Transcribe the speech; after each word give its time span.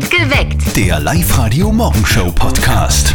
Geweckt. 0.00 0.76
Der 0.76 1.00
Live-Radio-Morgenshow-Podcast. 1.00 3.14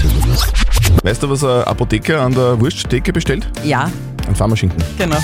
Weißt 1.03 1.23
du, 1.23 1.29
was 1.29 1.43
ein 1.43 1.63
Apotheker 1.63 2.21
an 2.21 2.33
der 2.33 2.59
Wursttheke 2.59 3.11
bestellt? 3.11 3.47
Ja, 3.63 3.89
Ein 4.27 4.35
Pharmaschinken. 4.35 4.83
genau. 4.97 5.17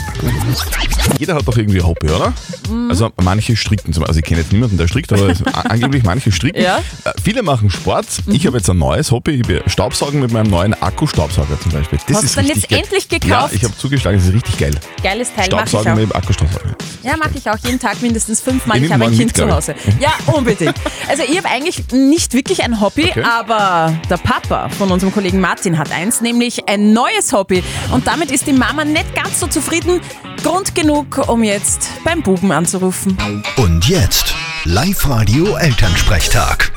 Jeder 1.19 1.35
hat 1.35 1.47
doch 1.47 1.57
irgendwie 1.57 1.79
ein 1.81 1.85
Hobby, 1.87 2.09
oder? 2.09 2.33
Mhm. 2.69 2.89
Also 2.89 3.11
manche 3.21 3.55
stricken 3.55 3.91
zum 3.93 4.03
Also 4.05 4.19
ich 4.19 4.25
kenne 4.25 4.39
jetzt 4.41 4.53
niemanden, 4.53 4.77
der 4.77 4.87
strickt, 4.87 5.11
aber 5.11 5.33
angeblich 5.69 6.03
manche 6.03 6.31
stricken. 6.31 6.61
Ja. 6.61 6.77
Mhm. 6.79 6.83
Äh, 7.05 7.13
Viele 7.23 7.43
machen 7.43 7.69
Sport. 7.69 8.05
Ich 8.27 8.45
habe 8.47 8.57
jetzt 8.57 8.69
ein 8.69 8.77
neues 8.77 9.11
Hobby. 9.11 9.41
Ich 9.41 9.47
will 9.47 9.61
Staubsaugen 9.67 10.19
mit 10.21 10.31
meinem 10.31 10.49
neuen 10.49 10.73
Akkustaubsauger 10.81 11.59
zum 11.59 11.71
Beispiel. 11.71 11.99
Das 12.07 12.17
Hast 12.17 12.23
ist 12.23 12.35
du 12.37 12.41
dann 12.41 12.47
jetzt 12.47 12.69
geil. 12.69 12.79
endlich 12.79 13.09
gekauft? 13.09 13.29
Ja, 13.29 13.49
ich 13.51 13.63
habe 13.63 13.77
zugeschlagen. 13.77 14.17
Das 14.17 14.27
ist 14.27 14.33
richtig 14.33 14.57
geil. 14.57 14.71
Geiles 15.03 15.33
Teil 15.35 15.45
Staubsaugen 15.45 15.95
mit 15.95 16.03
dem 16.03 16.11
Akkustaubsauger. 16.15 16.75
Ja, 17.03 17.17
mache 17.17 17.31
ich 17.35 17.49
auch 17.49 17.57
jeden 17.65 17.79
Tag 17.79 18.01
mindestens 18.01 18.39
fünfmal. 18.39 18.77
Ich 18.77 18.83
Ich 18.85 18.93
habe 18.93 19.03
ein 19.03 19.09
Kind 19.11 19.25
mit, 19.25 19.35
zu 19.37 19.51
Hause. 19.51 19.75
Ja, 19.99 20.11
unbedingt. 20.33 20.75
Also 21.09 21.23
ich 21.29 21.37
habe 21.37 21.49
eigentlich 21.49 21.83
nicht 21.91 22.33
wirklich 22.33 22.63
ein 22.63 22.79
Hobby, 22.79 23.07
Okay. 23.09 23.23
aber 23.23 23.93
der 24.09 24.17
Papa 24.17 24.69
von 24.69 24.89
unserem 24.91 25.13
Kollegen 25.13 25.41
Martin 25.41 25.77
hat 25.77 25.91
eins, 25.91 26.21
nämlich 26.21 26.67
ein 26.69 26.93
neues 26.93 27.33
Hobby. 27.33 27.61
Und 27.91 28.07
damit 28.07 28.31
ist 28.31 28.47
die 28.47 28.53
Mama 28.53 28.85
nicht 28.93 29.13
ganz 29.15 29.39
so 29.39 29.47
zufrieden. 29.47 29.99
Grund 30.43 30.75
genug, 30.75 31.27
um 31.27 31.43
jetzt 31.43 31.89
beim 32.05 32.21
Buben 32.21 32.51
anzurufen. 32.51 33.17
Und 33.57 33.89
jetzt 33.89 34.35
Live-Radio-Elternsprechtag. 34.65 36.71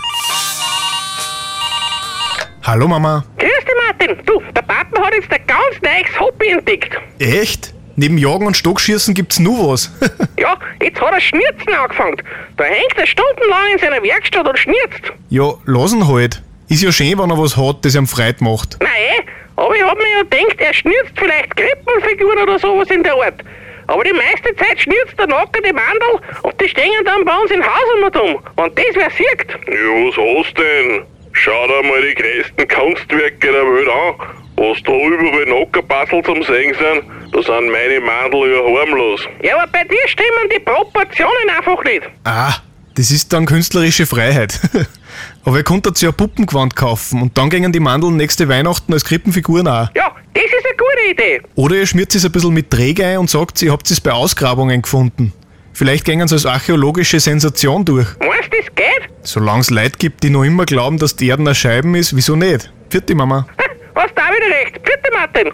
Hallo 2.62 2.89
Mama. 2.89 3.23
Grüß 3.39 3.48
dich, 3.48 3.75
Martin. 3.87 4.16
Du, 4.25 4.41
der 4.55 4.62
Papa 4.62 5.02
hat 5.05 5.12
jetzt 5.15 5.30
ein 5.30 5.47
ganz 5.47 5.77
neues 5.83 6.19
Hobby 6.19 6.48
entdeckt. 6.48 6.97
Echt? 7.19 7.75
Neben 7.97 8.17
Jagen 8.19 8.47
und 8.47 8.56
Stockschießen 8.56 9.12
gibt's 9.14 9.39
nur 9.39 9.73
was. 9.73 9.91
Ja, 10.39 10.55
jetzt 10.83 11.01
hat 11.01 11.12
er 11.12 11.20
Schnürzen 11.20 11.73
angefangen. 11.75 12.17
Da 12.56 12.64
hängt 12.64 12.92
er 12.97 13.06
stundenlang 13.06 13.73
in 13.73 13.78
seiner 13.78 14.03
Werkstatt 14.03 14.47
und 14.47 14.59
schnürzt. 14.59 15.12
ja, 15.30 15.55
lassen 15.64 16.06
halt. 16.06 16.42
Ist 16.69 16.83
ja 16.83 16.92
schön, 16.92 17.19
wenn 17.19 17.30
er 17.30 17.39
was 17.39 17.56
hat, 17.56 17.83
das 17.84 17.94
ihm 17.94 18.06
Freude 18.06 18.44
macht. 18.44 18.77
Nein, 18.81 18.91
eh, 19.19 19.22
aber 19.57 19.75
ich 19.75 19.83
hab 19.83 19.97
mir 19.97 20.11
ja 20.12 20.23
gedacht, 20.23 20.57
er 20.59 20.75
schnürzt 20.75 21.12
vielleicht 21.17 21.57
Krippenfiguren 21.57 22.39
oder 22.43 22.59
sowas 22.59 22.91
in 22.91 23.03
der 23.03 23.15
Art. 23.15 23.43
Aber 23.89 24.03
die 24.05 24.12
meiste 24.12 24.55
Zeit 24.57 24.81
schnürzt 24.81 25.15
er 25.19 25.27
nackerte 25.27 25.73
Mandel 25.73 26.21
und 26.43 26.61
die 26.61 26.69
stehen 26.69 27.05
dann 27.05 27.25
bei 27.25 27.37
uns 27.37 27.51
im 27.51 27.62
Haus 27.62 27.84
immer 27.97 28.11
dumm. 28.11 28.39
Und 28.57 28.79
das 28.79 28.95
wer 28.95 29.11
sieht. 29.11 29.49
Ja, 29.69 30.07
was 30.07 30.17
hast 30.17 30.59
denn? 30.59 31.05
Schau 31.33 31.67
dir 31.67 31.83
mal 31.87 32.03
die 32.03 32.15
größten 32.15 32.67
Kunstwerke 32.69 33.53
der 33.53 33.62
Welt 33.62 33.89
an. 33.89 34.15
Was 34.57 34.83
da 34.84 34.93
überall 34.93 35.45
Nackerbassel 35.45 36.23
zum 36.25 36.43
Sehen 36.43 36.75
sind, 36.75 37.05
da 37.33 37.43
sind 37.43 37.71
meine 37.71 38.01
Mandel 38.01 38.53
ja 38.53 38.81
harmlos. 38.81 39.21
Ja, 39.43 39.59
aber 39.59 39.71
bei 39.71 39.84
dir 39.84 40.09
stimmen 40.09 40.49
die 40.51 40.61
Proportionen 40.61 41.51
einfach 41.57 41.84
nicht. 41.84 42.03
Ah, 42.25 42.55
das 42.95 43.11
ist 43.11 43.33
dann 43.34 43.45
künstlerische 43.45 44.07
Freiheit. 44.07 44.59
Aber 45.47 45.58
ihr 45.58 45.62
konntet 45.62 46.00
ja 46.02 46.08
ein 46.08 46.14
Puppengewand 46.14 46.75
kaufen 46.75 47.22
und 47.22 47.39
dann 47.39 47.48
gingen 47.48 47.70
die 47.70 47.78
Mandeln 47.78 48.16
nächste 48.16 48.48
Weihnachten 48.48 48.92
als 48.92 49.05
Krippenfiguren 49.05 49.69
auch. 49.69 49.88
Ja, 49.94 50.12
das 50.34 50.42
ist 50.42 50.66
eine 50.66 50.77
gute 50.77 51.11
Idee. 51.12 51.41
Oder 51.55 51.77
ihr 51.77 51.86
schmiert 51.86 52.12
es 52.16 52.25
ein 52.25 52.33
bisschen 52.33 52.53
mit 52.53 52.69
Träg 52.69 53.00
ein 53.00 53.19
und 53.19 53.30
sagt, 53.30 53.62
ihr 53.62 53.70
habt 53.70 53.88
es 53.88 54.00
bei 54.00 54.11
Ausgrabungen 54.11 54.83
gefunden. 54.83 55.33
Vielleicht 55.72 56.05
gingen 56.05 56.27
sie 56.27 56.34
als 56.34 56.47
archäologische 56.47 57.20
Sensation 57.20 57.84
durch. 57.84 58.08
Meinst 58.19 58.53
du, 58.53 58.56
das 58.56 58.75
geht? 58.75 59.08
Solange 59.22 59.61
es 59.61 59.70
Leute 59.70 59.97
gibt, 59.98 60.25
die 60.25 60.30
noch 60.30 60.42
immer 60.42 60.64
glauben, 60.66 60.98
dass 60.98 61.14
die 61.14 61.28
Erde 61.28 61.42
eine 61.42 61.55
Scheiben 61.55 61.94
ist, 61.94 62.16
wieso 62.16 62.34
nicht? 62.34 62.72
Vierte 62.91 63.14
Mama. 63.14 63.47
Ha, 63.58 64.03
Hast 64.03 64.12
da 64.14 64.25
wieder 64.25 64.55
recht. 64.55 64.83
Bitte, 64.83 65.10
Martin. 65.12 65.53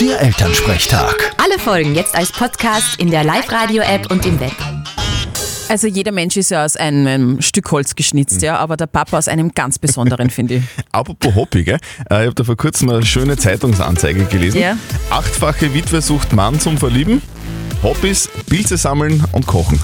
Der 0.00 0.20
Elternsprechtag. 0.20 1.32
Alle 1.36 1.58
Folgen 1.58 1.94
jetzt 1.94 2.14
als 2.14 2.32
Podcast 2.32 2.98
in 3.00 3.10
der 3.10 3.22
Live-Radio-App 3.24 4.10
und 4.10 4.24
im 4.24 4.40
Web. 4.40 4.54
Also 5.70 5.86
jeder 5.86 6.10
Mensch 6.10 6.36
ist 6.36 6.50
ja 6.50 6.64
aus 6.64 6.76
einem 6.76 7.40
Stück 7.40 7.70
Holz 7.70 7.94
geschnitzt, 7.94 8.42
ja, 8.42 8.56
aber 8.56 8.76
der 8.76 8.88
Papa 8.88 9.16
aus 9.16 9.28
einem 9.28 9.52
ganz 9.52 9.78
besonderen, 9.78 10.28
finde 10.28 10.54
ich. 10.56 10.64
Apropos 10.90 11.32
Hobby, 11.36 11.62
gell? 11.62 11.78
Äh, 12.10 12.22
Ich 12.22 12.26
habe 12.26 12.34
da 12.34 12.42
vor 12.42 12.56
kurzem 12.56 12.90
eine 12.90 13.06
schöne 13.06 13.36
Zeitungsanzeige 13.36 14.24
gelesen. 14.24 14.60
Ja. 14.60 14.76
Achtfache 15.10 15.72
Witwe 15.72 16.02
sucht 16.02 16.32
Mann 16.32 16.58
zum 16.58 16.76
Verlieben. 16.76 17.22
Hobbys, 17.84 18.28
Pilze 18.48 18.76
sammeln 18.76 19.22
und 19.30 19.46
kochen. 19.46 19.78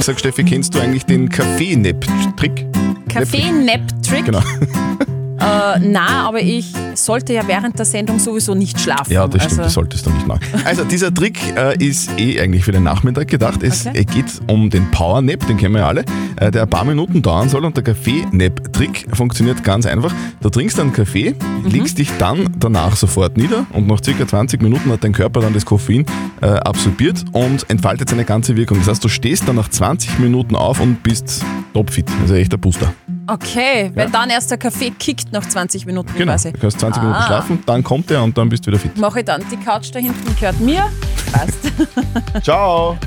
Sag 0.00 0.18
Steffi, 0.18 0.42
kennst 0.42 0.74
du 0.74 0.80
eigentlich 0.80 1.06
den 1.06 1.28
Kaffee-Nap-Trick? 1.28 2.66
Kaffee-Nap-Trick? 3.08 4.24
Genau. 4.24 4.42
Äh, 5.42 5.80
na, 5.80 6.28
aber 6.28 6.40
ich 6.40 6.72
sollte 6.94 7.32
ja 7.32 7.42
während 7.46 7.78
der 7.78 7.86
Sendung 7.86 8.18
sowieso 8.18 8.54
nicht 8.54 8.78
schlafen. 8.80 9.12
Ja, 9.12 9.26
das 9.26 9.42
stimmt, 9.44 9.52
also, 9.52 9.62
das 9.64 9.72
solltest 9.74 10.06
du 10.06 10.10
nicht 10.10 10.26
machen. 10.26 10.42
Also 10.64 10.84
dieser 10.84 11.12
Trick 11.12 11.38
äh, 11.56 11.76
ist 11.84 12.10
eh 12.18 12.40
eigentlich 12.40 12.64
für 12.64 12.72
den 12.72 12.82
Nachmittag 12.84 13.28
gedacht. 13.28 13.62
Es 13.62 13.86
Okay. 13.86 14.00
äh, 14.00 14.04
geht 14.04 14.26
um 14.46 14.70
den 14.70 14.90
Power 14.90 15.20
Nap, 15.22 15.46
den 15.46 15.56
kennen 15.56 15.74
wir 15.74 15.80
ja 15.80 15.88
alle, 15.88 16.04
äh, 16.36 16.50
der 16.50 16.62
ein 16.62 16.70
paar 16.70 16.84
Minuten 16.84 17.20
dauern 17.22 17.48
soll 17.48 17.64
und 17.64 17.76
der 17.76 17.84
Kaffee-Nap-Trick 17.84 19.06
funktioniert 19.12 19.62
ganz 19.64 19.86
einfach. 19.86 20.12
Du 20.40 20.50
trinkst 20.50 20.78
einen 20.80 20.92
Kaffee, 20.92 21.34
Mhm. 21.62 21.70
legst 21.70 21.98
dich 21.98 22.10
dann 22.18 22.48
danach 22.58 22.96
sofort 22.96 23.36
nieder 23.36 23.66
und 23.72 23.86
nach 23.86 24.02
circa 24.02 24.26
20 24.26 24.62
Minuten 24.62 24.90
hat 24.90 25.02
dein 25.04 25.12
Körper 25.12 25.40
dann 25.40 25.52
das 25.52 25.64
Koffein 25.66 26.04
äh, 26.40 26.46
absorbiert 26.46 27.24
und 27.32 27.68
entfaltet 27.70 28.08
seine 28.10 28.24
ganze 28.24 28.56
Wirkung. 28.56 28.78
Das 28.78 28.88
heißt, 28.88 29.04
du 29.04 29.08
stehst 29.08 29.46
dann 29.48 29.56
nach 29.56 29.68
20 29.68 30.18
Minuten 30.18 30.56
auf 30.56 30.80
und 30.80 31.02
bist 31.02 31.44
topfit. 31.74 32.06
Also 32.22 32.34
echt 32.34 32.52
ein 32.54 32.60
Booster. 32.60 32.92
Okay, 33.32 33.90
weil 33.94 34.10
dann 34.10 34.28
erst 34.30 34.50
der 34.50 34.58
Kaffee 34.58 34.90
kickt 34.90 35.32
nach 35.32 35.46
20 35.46 35.86
Minuten 35.86 36.12
Genau. 36.16 36.32
quasi. 36.32 36.52
Du 36.52 36.58
kannst 36.58 36.80
20 36.80 37.02
Minuten 37.02 37.18
Ah. 37.20 37.26
schlafen, 37.26 37.62
dann 37.64 37.82
kommt 37.82 38.10
er 38.10 38.22
und 38.22 38.36
dann 38.36 38.48
bist 38.50 38.66
du 38.66 38.70
wieder 38.70 38.78
fit. 38.78 38.96
Mache 38.98 39.20
ich 39.20 39.24
dann. 39.24 39.42
Die 39.50 39.56
Couch 39.56 39.88
da 39.92 39.98
hinten 40.00 40.34
gehört 40.38 40.60
mir. 40.60 40.84
Passt. 41.32 41.58
Ciao! 42.44 42.98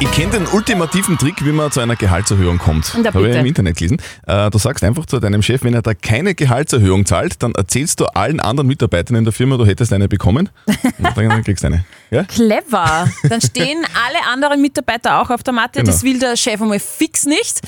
Ich 0.00 0.10
kenne 0.12 0.30
den 0.32 0.46
ultimativen 0.48 1.16
Trick, 1.16 1.44
wie 1.44 1.52
man 1.52 1.70
zu 1.70 1.78
einer 1.80 1.94
Gehaltserhöhung 1.94 2.58
kommt. 2.58 2.92
Habe 2.94 3.28
ich 3.30 3.36
im 3.36 3.46
Internet 3.46 3.76
gelesen. 3.76 3.98
Äh, 4.26 4.50
Du 4.50 4.58
sagst 4.58 4.82
einfach 4.82 5.06
zu 5.06 5.20
deinem 5.20 5.42
Chef, 5.42 5.62
wenn 5.62 5.74
er 5.74 5.82
da 5.82 5.94
keine 5.94 6.34
Gehaltserhöhung 6.34 7.06
zahlt, 7.06 7.42
dann 7.42 7.52
erzählst 7.54 8.00
du 8.00 8.06
allen 8.06 8.40
anderen 8.40 8.66
Mitarbeitern 8.66 9.16
in 9.16 9.24
der 9.24 9.32
Firma, 9.32 9.56
du 9.58 9.64
hättest 9.66 9.92
eine 9.92 10.08
bekommen. 10.08 10.48
Und 10.98 11.16
dann 11.16 11.44
kriegst 11.44 11.62
du 11.62 11.68
eine. 11.68 11.84
Ja? 12.10 12.24
Clever. 12.24 13.08
Dann 13.28 13.40
stehen 13.40 13.84
alle 14.06 14.32
anderen 14.32 14.60
Mitarbeiter 14.60 15.20
auch 15.20 15.30
auf 15.30 15.42
der 15.44 15.52
Matte. 15.52 15.80
Genau. 15.80 15.86
Das 15.92 16.02
will 16.02 16.18
der 16.18 16.36
Chef 16.36 16.60
einmal 16.60 16.80
fix 16.80 17.26
nicht. 17.26 17.60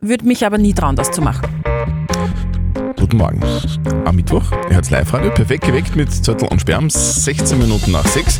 Würde 0.00 0.26
mich 0.26 0.46
aber 0.46 0.58
nie 0.58 0.74
trauen, 0.74 0.94
das 0.94 1.10
zu 1.10 1.20
machen. 1.20 1.48
Guten 3.08 3.16
Morgen. 3.18 3.40
Am 4.04 4.16
Mittwoch, 4.16 4.52
er 4.68 4.76
hat's 4.76 4.90
Live-Radio, 4.90 5.30
perfekt 5.30 5.64
geweckt 5.64 5.96
mit 5.96 6.12
Zettel 6.12 6.46
und 6.48 6.60
Sperm, 6.60 6.90
16 6.90 7.58
Minuten 7.58 7.92
nach 7.92 8.06
6. 8.06 8.38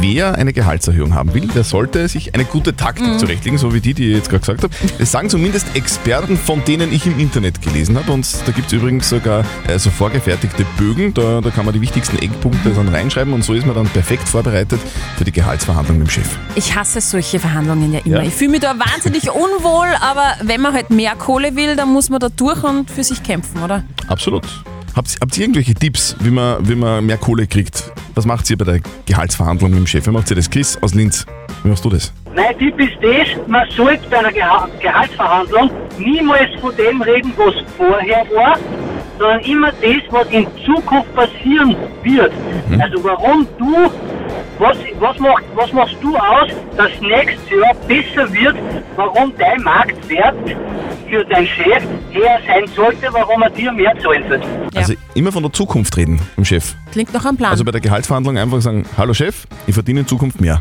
Wer 0.00 0.34
eine 0.34 0.52
Gehaltserhöhung 0.52 1.14
haben 1.14 1.34
will, 1.34 1.46
der 1.46 1.62
sollte 1.62 2.08
sich 2.08 2.34
eine 2.34 2.44
gute 2.44 2.74
Taktik 2.74 3.06
Mhm. 3.06 3.18
zurechtlegen, 3.20 3.58
so 3.58 3.72
wie 3.72 3.80
die, 3.80 3.94
die 3.94 4.10
ich 4.10 4.16
jetzt 4.16 4.28
gerade 4.28 4.40
gesagt 4.40 4.64
habe. 4.64 4.74
Das 4.98 5.12
sagen 5.12 5.30
zumindest 5.30 5.68
Experten, 5.76 6.36
von 6.36 6.64
denen 6.64 6.92
ich 6.92 7.06
im 7.06 7.18
Internet 7.18 7.62
gelesen 7.62 7.96
habe. 7.96 8.10
Und 8.10 8.26
da 8.44 8.50
gibt 8.50 8.66
es 8.66 8.72
übrigens 8.72 9.08
sogar 9.08 9.44
äh, 9.68 9.78
so 9.78 9.90
vorgefertigte 9.90 10.66
Bögen. 10.76 11.14
Da, 11.14 11.40
da 11.40 11.50
kann 11.50 11.64
man 11.64 11.74
die 11.74 11.80
wichtigsten 11.80 12.18
Eckpunkte 12.18 12.70
dann 12.70 12.88
reinschreiben 12.88 13.32
und 13.32 13.44
so 13.44 13.54
ist 13.54 13.66
man 13.66 13.76
dann 13.76 13.86
perfekt 13.86 14.28
vorbereitet 14.28 14.80
für 15.16 15.24
die 15.24 15.32
Gehaltsverhandlung 15.32 15.98
mit 15.98 16.08
dem 16.08 16.10
Chef. 16.10 16.28
Ich 16.56 16.74
hasse 16.74 17.00
solche 17.00 17.38
Verhandlungen 17.38 17.92
ja 17.92 18.00
immer. 18.04 18.16
Ja. 18.16 18.22
Ich 18.24 18.34
fühle 18.34 18.50
mich 18.50 18.60
da 18.60 18.74
wahnsinnig 18.76 19.30
unwohl, 19.30 19.88
aber 20.00 20.34
wenn 20.42 20.60
man 20.60 20.74
halt 20.74 20.90
mehr 20.90 21.14
Kohle 21.14 21.54
will, 21.54 21.76
dann 21.76 21.92
muss 21.92 22.10
man 22.10 22.18
da 22.18 22.28
durch 22.30 22.64
und 22.64 22.90
für 22.90 23.04
sich 23.04 23.22
kämpfen, 23.22 23.62
oder? 23.62 23.77
Absolut. 24.08 24.44
Habt, 24.96 25.16
habt 25.20 25.36
ihr 25.36 25.42
irgendwelche 25.44 25.74
Tipps, 25.74 26.16
wie 26.20 26.30
man, 26.30 26.66
wie 26.68 26.74
man 26.74 27.06
mehr 27.06 27.18
Kohle 27.18 27.46
kriegt? 27.46 27.92
Was 28.14 28.26
macht 28.26 28.50
ihr 28.50 28.58
bei 28.58 28.64
der 28.64 28.80
Gehaltsverhandlung 29.06 29.70
mit 29.70 29.78
dem 29.78 29.86
Chef? 29.86 30.06
Wie 30.06 30.10
macht 30.10 30.28
ihr 30.30 30.36
das? 30.36 30.50
Chris 30.50 30.76
aus 30.82 30.94
Linz, 30.94 31.24
wie 31.62 31.68
machst 31.68 31.84
du 31.84 31.90
das? 31.90 32.12
Mein 32.34 32.58
Tipp 32.58 32.78
ist 32.80 32.96
das, 33.00 33.46
man 33.46 33.68
sollte 33.70 34.08
bei 34.10 34.18
einer 34.18 34.32
Geha 34.32 34.68
Gehaltsverhandlung 34.80 35.70
niemals 35.98 36.50
von 36.60 36.74
dem 36.76 37.02
reden, 37.02 37.32
was 37.36 37.54
vorher 37.76 38.26
war, 38.34 38.56
sondern 39.18 39.40
immer 39.40 39.72
das, 39.72 40.02
was 40.10 40.28
in 40.30 40.46
Zukunft 40.64 41.14
passieren 41.14 41.76
wird. 42.02 42.32
Also 42.80 43.02
warum 43.04 43.46
du, 43.58 43.90
was, 44.58 44.76
was, 44.98 45.18
macht, 45.18 45.44
was 45.54 45.72
machst 45.72 45.96
du 46.00 46.16
aus, 46.16 46.48
dass 46.76 46.90
nächstes 47.00 47.50
Jahr 47.50 47.74
besser 47.86 48.32
wird, 48.32 48.56
warum 48.96 49.32
dein 49.38 49.62
Marktwert 49.62 50.36
für 51.08 51.24
deinen 51.24 51.46
Chef 51.46 51.82
höher 52.12 52.38
sein 52.46 52.66
sollte, 52.74 53.08
warum 53.12 53.42
er 53.42 53.50
dir 53.50 53.72
mehr 53.72 53.92
zahlen 54.00 54.28
wird. 54.28 54.44
Ja. 54.72 54.80
Also 54.80 54.94
immer 55.14 55.32
von 55.32 55.42
der 55.42 55.52
Zukunft 55.52 55.96
reden 55.96 56.20
im 56.36 56.44
Chef. 56.44 56.74
Klingt 56.92 57.12
nach 57.12 57.24
einem 57.24 57.36
Plan. 57.36 57.50
Also 57.50 57.64
bei 57.64 57.72
der 57.72 57.80
Gehaltsverhandlung 57.80 58.38
einfach 58.38 58.60
sagen, 58.60 58.84
hallo 58.96 59.14
Chef, 59.14 59.46
ich 59.66 59.74
verdiene 59.74 60.00
in 60.00 60.06
Zukunft 60.06 60.40
mehr. 60.40 60.60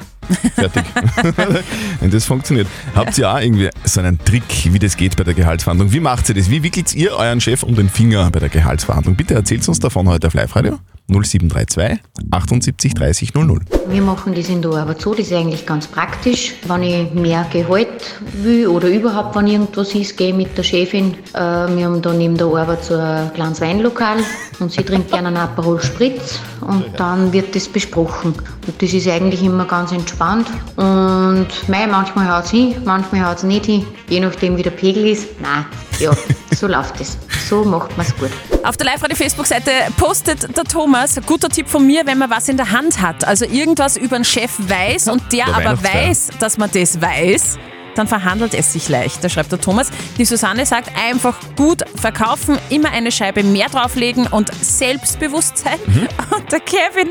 Fertig. 0.56 0.84
Wenn 2.00 2.12
das 2.12 2.26
funktioniert. 2.26 2.68
Habt 2.96 3.18
ihr 3.18 3.32
auch 3.32 3.40
irgendwie 3.40 3.70
so 3.86 4.00
einen 4.02 4.20
Trick, 4.24 4.72
wie 4.72 4.80
das 4.80 4.98
geht 4.98 5.16
bei 5.16 5.24
der 5.24 5.34
Gehaltsverhandlung? 5.34 5.92
Wie 5.92 6.00
macht 6.00 6.30
ihr 6.30 6.36
das? 6.36 6.50
Wie 6.50 6.64
wickelt 6.64 6.94
ihr 6.94 7.14
euren 7.14 7.42
Chef 7.42 7.64
um 7.64 7.76
den 7.76 7.90
Finger 7.90 8.30
bei 8.32 8.40
der 8.40 8.50
Gehaltsverhandlung? 8.50 9.16
Bitte 9.16 9.34
erzählt 9.34 9.68
uns 9.68 9.80
davon 9.80 10.08
heute 10.08 10.28
auf 10.28 10.34
Live-Radio 10.34 10.80
0732 11.10 12.00
78 12.32 12.94
30 12.94 13.34
00. 13.34 13.62
Wir 13.88 14.02
machen 14.02 14.36
das 14.36 14.50
in 14.50 14.62
der 14.62 14.72
Arbeit 14.72 15.02
so, 15.02 15.14
das 15.14 15.28
ist 15.28 15.34
eigentlich 15.34 15.66
ganz 15.66 15.88
praktisch. 15.88 16.54
Wenn 16.68 16.84
ich 16.84 17.14
mehr 17.14 17.46
Gehalt 17.52 18.22
will 18.34 18.68
oder 18.68 18.90
überhaupt, 18.90 19.36
wenn 19.36 19.48
irgendwas 19.48 19.96
ist, 19.96 20.18
gehe 20.18 20.30
ich 20.30 20.36
mit 20.36 20.58
der 20.58 20.64
Chefin. 20.64 21.14
Äh, 21.34 21.40
wir 21.40 21.86
haben 21.86 22.02
da 22.02 22.14
neben 22.14 22.38
der 22.38 22.48
Arbeit 22.48 22.84
so 22.84 22.96
ein 22.96 23.34
kleines 23.34 23.62
Weinlokal 23.62 24.18
und 24.60 24.72
sie 24.72 24.84
trinkt 24.84 25.12
gerne 25.12 25.30
einen 25.30 25.38
Aperol 25.38 25.82
Spritz 25.82 26.40
und 26.60 26.86
dann 26.98 27.32
wird 27.32 27.56
das 27.56 27.70
besprochen. 27.70 28.34
Und 28.68 28.82
das 28.82 28.92
ist 28.92 29.08
eigentlich 29.08 29.44
immer 29.44 29.66
ganz 29.66 29.94
entspannt. 29.94 30.17
Und 30.20 30.46
Und 30.78 31.48
mei, 31.68 31.88
manchmal 31.88 32.30
haut 32.32 32.46
es 32.46 32.52
hin, 32.52 32.76
manchmal 32.86 33.26
haut 33.26 33.38
es 33.38 33.44
nicht 33.44 33.66
hin, 33.66 33.86
je 34.10 34.20
nachdem 34.20 34.58
wie 34.58 34.64
der 34.64 34.72
Pegel 34.72 35.08
ist. 35.08 35.40
Nein, 35.40 35.66
ja, 36.00 36.12
so 36.56 36.68
läuft 36.68 37.00
es. 37.00 37.18
So 37.48 37.64
macht 37.64 37.96
man 37.98 38.06
es 38.06 38.16
gut. 38.18 38.30
Auf 38.64 38.78
der 38.78 38.88
Live-Radio-Facebook-Seite 38.88 39.72
postet 39.98 40.56
der 40.56 40.64
Thomas, 40.64 41.20
guter 41.26 41.50
Tipp 41.50 41.70
von 41.70 41.86
mir, 41.86 42.06
wenn 42.06 42.18
man 42.18 42.30
was 42.30 42.50
in 42.50 42.58
der 42.58 42.72
Hand 42.72 43.02
hat, 43.02 43.26
also 43.26 43.46
irgendwas 43.46 43.96
über 43.96 44.18
den 44.18 44.26
Chef 44.26 44.52
weiß 44.58 45.08
und 45.08 45.22
der 45.32 45.46
Der 45.46 45.56
aber 45.56 45.84
weiß, 45.84 46.30
dass 46.40 46.58
man 46.58 46.70
das 46.72 47.00
weiß, 47.02 47.58
dann 47.98 48.08
verhandelt 48.08 48.54
es 48.54 48.74
sich 48.74 48.90
leicht. 48.90 49.24
Da 49.24 49.30
schreibt 49.30 49.52
der 49.52 49.60
Thomas. 49.60 49.90
Die 50.18 50.26
Susanne 50.26 50.66
sagt, 50.66 50.92
einfach 50.98 51.36
gut 51.56 51.84
verkaufen, 51.96 52.58
immer 52.70 52.92
eine 52.92 53.12
Scheibe 53.12 53.44
mehr 53.44 53.70
drauflegen 53.70 54.28
und 54.28 54.54
Selbstbewusstsein. 54.54 55.80
Mhm. 55.86 56.08
Und 56.38 56.52
der 56.52 56.60
Kevin, 56.60 57.10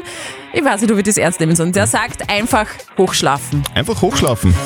ich 0.56 0.64
weiß 0.64 0.80
nicht, 0.80 0.90
ob 0.90 0.96
ich 0.96 1.04
das 1.04 1.18
ernst 1.18 1.38
nehmen 1.38 1.54
soll, 1.54 1.70
der 1.70 1.86
sagt 1.86 2.30
einfach 2.30 2.66
hochschlafen. 2.96 3.62
Einfach 3.74 4.00
hochschlafen. 4.00 4.54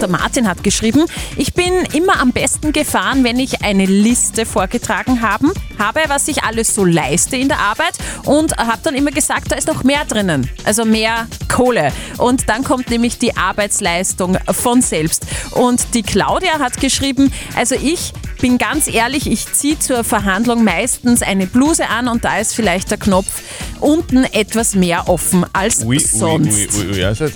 Der 0.00 0.08
Martin 0.08 0.46
hat 0.46 0.62
geschrieben, 0.62 1.04
ich 1.36 1.54
bin 1.54 1.72
immer 1.94 2.20
am 2.20 2.32
besten 2.32 2.72
gefahren, 2.72 3.24
wenn 3.24 3.38
ich 3.38 3.62
eine 3.62 3.86
Liste 3.86 4.44
vorgetragen 4.44 5.22
haben, 5.22 5.52
habe, 5.78 6.00
was 6.08 6.28
ich 6.28 6.42
alles 6.42 6.74
so 6.74 6.84
leiste 6.84 7.36
in 7.36 7.48
der 7.48 7.58
Arbeit 7.58 7.94
und 8.24 8.56
habe 8.58 8.78
dann 8.82 8.94
immer 8.94 9.10
gesagt, 9.10 9.52
da 9.52 9.56
ist 9.56 9.68
noch 9.68 9.84
mehr 9.84 10.04
drinnen, 10.04 10.50
also 10.64 10.84
mehr 10.84 11.26
Kohle. 11.48 11.92
Und 12.18 12.48
dann 12.48 12.62
kommt 12.62 12.90
nämlich 12.90 13.18
die 13.18 13.36
Arbeitsleistung 13.36 14.36
von 14.52 14.82
selbst. 14.82 15.26
Und 15.52 15.94
die 15.94 16.02
Claudia 16.02 16.58
hat 16.58 16.78
geschrieben, 16.78 17.32
also 17.56 17.74
ich 17.74 18.12
bin 18.40 18.58
ganz 18.58 18.86
ehrlich, 18.86 19.30
ich 19.30 19.50
ziehe 19.52 19.78
zur 19.78 20.04
Verhandlung 20.04 20.62
meistens 20.62 21.22
eine 21.22 21.46
Bluse 21.46 21.88
an 21.88 22.06
und 22.06 22.24
da 22.24 22.36
ist 22.38 22.54
vielleicht 22.54 22.90
der 22.90 22.98
Knopf 22.98 23.42
unten 23.80 24.24
etwas 24.24 24.45
mehr 24.74 25.08
offen 25.08 25.44
als 25.52 25.84
Ui, 25.84 25.98
sonst. 25.98 26.78
ui, 26.78 26.90
ui. 26.92 27.04
Also, 27.04 27.26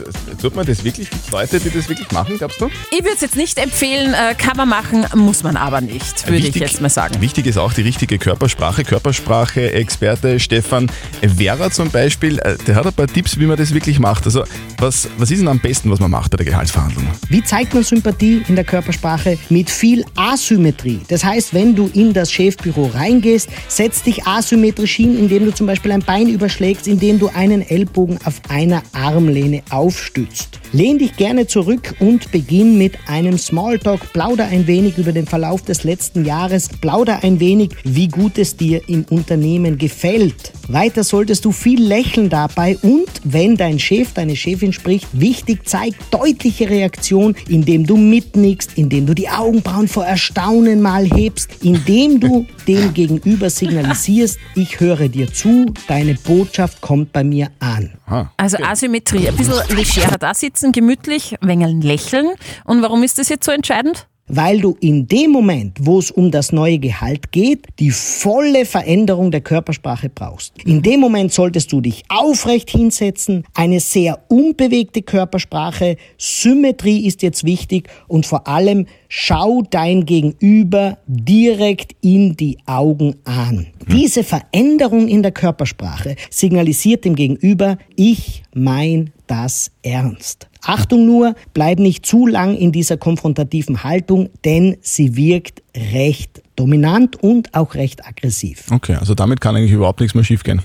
tut 0.40 0.54
man 0.54 0.66
das 0.66 0.84
wirklich? 0.84 1.10
Gibt 1.10 1.30
Leute, 1.30 1.60
die 1.60 1.70
das 1.70 1.88
wirklich 1.88 2.10
machen, 2.12 2.38
glaubst 2.38 2.60
du? 2.60 2.68
Ich 2.90 3.00
würde 3.00 3.14
es 3.14 3.20
jetzt 3.20 3.36
nicht 3.36 3.58
empfehlen, 3.58 4.14
äh, 4.14 4.34
kann 4.34 4.56
man 4.56 4.68
machen, 4.68 5.06
muss 5.14 5.42
man 5.42 5.56
aber 5.56 5.80
nicht, 5.80 6.26
würde 6.28 6.46
ich 6.46 6.54
jetzt 6.54 6.80
mal 6.80 6.88
sagen. 6.88 7.20
Wichtig 7.20 7.46
ist 7.46 7.58
auch 7.58 7.72
die 7.72 7.82
richtige 7.82 8.18
Körpersprache. 8.18 8.84
Körpersprache-Experte 8.84 10.40
Stefan 10.40 10.90
Vera 11.36 11.70
zum 11.70 11.90
Beispiel, 11.90 12.38
äh, 12.38 12.56
der 12.66 12.74
hat 12.74 12.86
ein 12.86 12.92
paar 12.92 13.06
Tipps, 13.06 13.38
wie 13.38 13.46
man 13.46 13.56
das 13.56 13.74
wirklich 13.74 13.98
macht. 13.98 14.24
Also, 14.26 14.44
was, 14.80 15.08
was 15.18 15.30
ist 15.30 15.40
denn 15.40 15.48
am 15.48 15.58
besten, 15.58 15.90
was 15.90 16.00
man 16.00 16.10
macht 16.10 16.30
bei 16.30 16.38
der 16.38 16.46
Gehaltsverhandlung? 16.46 17.06
Wie 17.28 17.42
zeigt 17.42 17.74
man 17.74 17.82
Sympathie 17.82 18.42
in 18.48 18.56
der 18.56 18.64
Körpersprache? 18.64 19.38
Mit 19.50 19.68
viel 19.68 20.04
Asymmetrie. 20.16 21.00
Das 21.08 21.22
heißt, 21.24 21.52
wenn 21.54 21.74
du 21.74 21.90
in 21.92 22.12
das 22.12 22.32
Chefbüro 22.32 22.86
reingehst, 22.86 23.48
setz 23.68 24.02
dich 24.02 24.26
asymmetrisch 24.26 24.96
hin, 24.96 25.18
indem 25.18 25.44
du 25.44 25.54
zum 25.54 25.66
Beispiel 25.66 25.92
ein 25.92 26.02
Bein 26.02 26.28
überschlägst, 26.28 26.88
indem 26.88 27.18
du 27.18 27.28
einen 27.28 27.62
Ellbogen 27.62 28.18
auf 28.24 28.40
einer 28.48 28.82
Armlehne 28.92 29.62
aufstützt. 29.70 30.60
Lehn 30.72 30.99
dich 30.99 31.17
gerne 31.17 31.49
zurück 31.49 31.96
und 31.99 32.31
beginn 32.31 32.78
mit 32.78 32.96
einem 33.08 33.38
Smalltalk. 33.38 34.12
Plauder 34.12 34.46
ein 34.46 34.69
wenig 34.69 34.99
über 34.99 35.11
den 35.11 35.26
Verlauf 35.26 35.62
des 35.62 35.82
letzten 35.82 36.25
Jahres. 36.25 36.69
Plauder 36.69 37.25
ein 37.25 37.40
wenig, 37.40 37.70
wie 37.82 38.06
gut 38.06 38.38
es 38.38 38.56
dir 38.56 38.81
im 38.88 39.05
Unternehmen 39.11 39.78
gefällt. 39.78 40.52
Weiter 40.69 41.02
solltest 41.02 41.44
du 41.44 41.50
viel 41.50 41.82
lächeln 41.82 42.28
dabei 42.28 42.78
und 42.82 43.08
wenn 43.25 43.56
dein 43.56 43.81
Chef, 43.81 44.12
deine 44.12 44.37
Chefin 44.37 44.72
spricht, 44.72 45.08
wichtig, 45.12 45.67
zeig 45.67 45.94
deutliche 46.12 46.70
Reaktion, 46.70 47.34
indem 47.49 47.84
du 47.84 47.96
mitnickst, 47.96 48.78
indem 48.78 49.06
du 49.06 49.14
die 49.14 49.28
Augenbrauen 49.28 49.88
vor 49.88 50.05
Erstaunen 50.05 50.81
mal 50.81 51.05
hebst, 51.05 51.50
indem 51.62 52.20
du 52.20 52.46
dem 52.69 52.94
Gegenüber 52.94 53.50
signalisierst, 53.50 54.38
ich 54.55 54.78
höre 54.78 55.08
dir 55.08 55.32
zu, 55.32 55.75
deine 55.88 56.14
Botschaft 56.14 56.81
kommt 56.81 57.12
bei 57.12 57.25
mir 57.25 57.50
an. 57.58 57.90
Also 58.37 58.58
Asymmetrie, 58.58 59.28
ein 59.28 59.37
bisschen 59.37 59.76
legerer 59.76 60.19
da 60.19 60.34
sitzen, 60.60 60.72
gemütlich, 60.72 61.36
wenig 61.40 61.82
lächeln. 61.82 62.28
Und 62.64 62.82
warum 62.82 63.02
ist 63.02 63.18
das 63.18 63.28
jetzt 63.28 63.44
so 63.44 63.52
entscheidend? 63.52 64.06
weil 64.32 64.60
du 64.60 64.76
in 64.80 65.06
dem 65.08 65.32
Moment, 65.32 65.76
wo 65.80 65.98
es 65.98 66.10
um 66.10 66.30
das 66.30 66.52
neue 66.52 66.78
Gehalt 66.78 67.32
geht, 67.32 67.66
die 67.78 67.90
volle 67.90 68.64
Veränderung 68.64 69.30
der 69.30 69.40
Körpersprache 69.40 70.08
brauchst. 70.08 70.54
In 70.64 70.82
dem 70.82 71.00
Moment 71.00 71.32
solltest 71.32 71.72
du 71.72 71.80
dich 71.80 72.04
aufrecht 72.08 72.70
hinsetzen, 72.70 73.44
eine 73.54 73.80
sehr 73.80 74.20
unbewegte 74.28 75.02
Körpersprache, 75.02 75.96
Symmetrie 76.16 77.06
ist 77.06 77.22
jetzt 77.22 77.44
wichtig 77.44 77.88
und 78.06 78.24
vor 78.24 78.46
allem 78.46 78.86
schau 79.08 79.62
dein 79.68 80.06
Gegenüber 80.06 80.98
direkt 81.06 81.96
in 82.00 82.36
die 82.36 82.58
Augen 82.66 83.16
an. 83.24 83.66
Diese 83.88 84.22
Veränderung 84.22 85.08
in 85.08 85.22
der 85.22 85.32
Körpersprache 85.32 86.14
signalisiert 86.30 87.04
dem 87.04 87.16
Gegenüber, 87.16 87.78
ich 87.96 88.44
mein 88.54 89.10
das 89.26 89.72
ernst. 89.82 90.50
Achtung 90.62 91.06
nur, 91.06 91.34
bleib 91.54 91.78
nicht 91.78 92.04
zu 92.04 92.26
lang 92.26 92.56
in 92.56 92.72
dieser 92.72 92.96
konfrontativen 92.96 93.82
Haltung, 93.82 94.28
denn 94.44 94.76
sie 94.80 95.16
wirkt 95.16 95.62
recht 95.74 96.42
dominant 96.56 97.22
und 97.22 97.54
auch 97.54 97.74
recht 97.74 98.06
aggressiv. 98.06 98.66
Okay, 98.70 98.94
also 98.94 99.14
damit 99.14 99.40
kann 99.40 99.56
eigentlich 99.56 99.72
überhaupt 99.72 100.00
nichts 100.00 100.14
mehr 100.14 100.24
schiefgehen. 100.24 100.62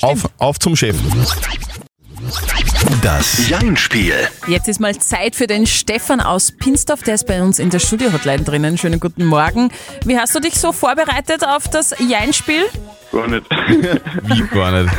Auf, 0.00 0.28
auf 0.38 0.58
zum 0.58 0.76
Chef. 0.76 0.96
Das 3.02 3.48
Jein-Spiel. 3.48 4.14
Jetzt 4.48 4.68
ist 4.68 4.80
mal 4.80 4.96
Zeit 4.98 5.36
für 5.36 5.46
den 5.46 5.66
Stefan 5.66 6.20
aus 6.20 6.52
Pinsdorf, 6.52 7.02
der 7.02 7.14
ist 7.14 7.26
bei 7.26 7.42
uns 7.42 7.58
in 7.58 7.70
der 7.70 7.78
Studio-Hotline 7.78 8.42
drinnen. 8.42 8.78
Schönen 8.78 9.00
guten 9.00 9.24
Morgen. 9.24 9.70
Wie 10.04 10.18
hast 10.18 10.34
du 10.34 10.40
dich 10.40 10.54
so 10.54 10.72
vorbereitet 10.72 11.44
auf 11.46 11.68
das 11.68 11.94
Jein-Spiel? 11.98 12.64
Gar 13.12 13.28
nicht. 13.28 13.44
Wie 14.22 14.42
gar 14.48 14.82
nicht. 14.82 14.94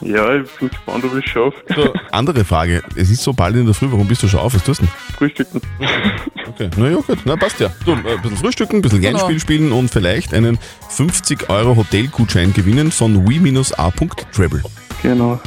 Ja, 0.00 0.34
ich 0.34 0.50
bin 0.58 0.68
gespannt, 0.70 1.04
ob 1.04 1.16
ich 1.16 1.24
es 1.24 1.30
schaffe. 1.30 1.56
So, 1.74 1.92
andere 2.10 2.44
Frage. 2.44 2.82
Es 2.96 3.10
ist 3.10 3.22
so 3.22 3.32
bald 3.32 3.54
in 3.56 3.64
der 3.66 3.74
Früh, 3.74 3.86
warum 3.90 4.08
bist 4.08 4.22
du 4.22 4.28
schon 4.28 4.40
auf? 4.40 4.54
Was 4.54 4.64
tust 4.64 4.80
du 4.80 4.86
denn? 4.86 4.92
Frühstücken. 5.16 5.60
Okay, 6.48 6.68
na 6.76 6.88
ja, 6.90 6.96
gut, 6.96 7.18
na 7.24 7.34
passt 7.34 7.60
ja. 7.60 7.70
So, 7.86 7.92
ein 7.92 8.02
bisschen 8.02 8.36
frühstücken, 8.36 8.76
ein 8.76 8.82
bisschen 8.82 9.00
Genau. 9.00 9.16
Jeinspiel 9.16 9.40
spielen 9.40 9.72
und 9.72 9.88
vielleicht 9.90 10.34
einen 10.34 10.58
50 10.90 11.48
Euro 11.48 11.76
Hotelgutschein 11.76 12.52
gewinnen 12.52 12.92
von 12.92 13.26
we-a.travel. 13.26 14.62
Genau. 15.02 15.40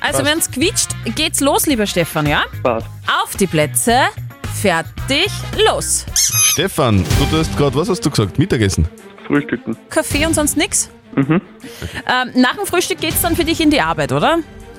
Also 0.00 0.24
wenn 0.24 0.38
es 0.38 0.50
quietscht, 0.50 0.90
geht's 1.16 1.40
los, 1.40 1.66
lieber 1.66 1.86
Stefan, 1.86 2.26
ja? 2.26 2.42
Passt. 2.62 2.86
Auf 3.22 3.36
die 3.36 3.46
Plätze, 3.46 4.02
fertig, 4.60 5.30
los. 5.66 6.06
Stefan, 6.14 7.04
du 7.18 7.36
tust 7.36 7.56
gerade, 7.56 7.74
was 7.74 7.88
hast 7.88 8.04
du 8.04 8.10
gesagt? 8.10 8.38
Mittagessen? 8.38 8.86
Frühstücken. 9.26 9.76
Kaffee 9.88 10.26
und 10.26 10.34
sonst 10.34 10.56
nix? 10.56 10.90
Mhm. 11.16 11.40
Ähm, 12.06 12.30
nach 12.36 12.56
dem 12.56 12.66
Frühstück 12.66 13.00
geht's 13.00 13.22
dann 13.22 13.34
für 13.34 13.44
dich 13.44 13.60
in 13.60 13.70
die 13.70 13.80
Arbeit, 13.80 14.12
oder? 14.12 14.38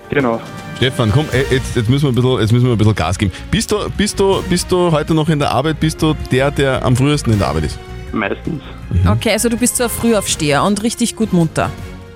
Genau. 0.09 0.41
Stefan, 0.77 1.11
komm, 1.11 1.25
ey, 1.31 1.45
jetzt, 1.51 1.75
jetzt, 1.75 1.89
müssen 1.89 2.03
wir 2.05 2.11
ein 2.11 2.15
bisschen, 2.15 2.39
jetzt 2.39 2.51
müssen 2.51 2.65
wir 2.65 2.73
ein 2.73 2.77
bisschen 2.77 2.95
Gas 2.95 3.17
geben. 3.17 3.31
Bist 3.49 3.71
du, 3.71 3.89
bist, 3.97 4.19
du, 4.19 4.41
bist 4.49 4.71
du 4.71 4.91
heute 4.91 5.13
noch 5.13 5.29
in 5.29 5.39
der 5.39 5.51
Arbeit? 5.51 5.79
Bist 5.79 6.01
du 6.01 6.15
der, 6.31 6.51
der 6.51 6.83
am 6.83 6.95
frühesten 6.95 7.31
in 7.31 7.39
der 7.39 7.47
Arbeit 7.47 7.65
ist? 7.65 7.79
Meistens. 8.11 8.61
Okay, 9.07 9.31
also 9.31 9.47
du 9.47 9.57
bist 9.57 9.77
so 9.77 9.85
ein 9.85 9.89
Frühaufsteher 9.89 10.63
und 10.63 10.83
richtig 10.83 11.15
gut 11.15 11.31
munter. 11.33 11.69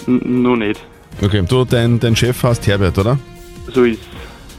N 0.07 0.41
nur 0.43 0.57
nicht. 0.57 0.81
Okay, 1.21 1.43
du, 1.47 1.65
dein, 1.65 1.99
dein 1.99 2.15
Chef 2.15 2.41
heißt 2.43 2.65
Herbert, 2.67 2.97
oder? 2.97 3.17
So 3.73 3.83
ist 3.83 3.99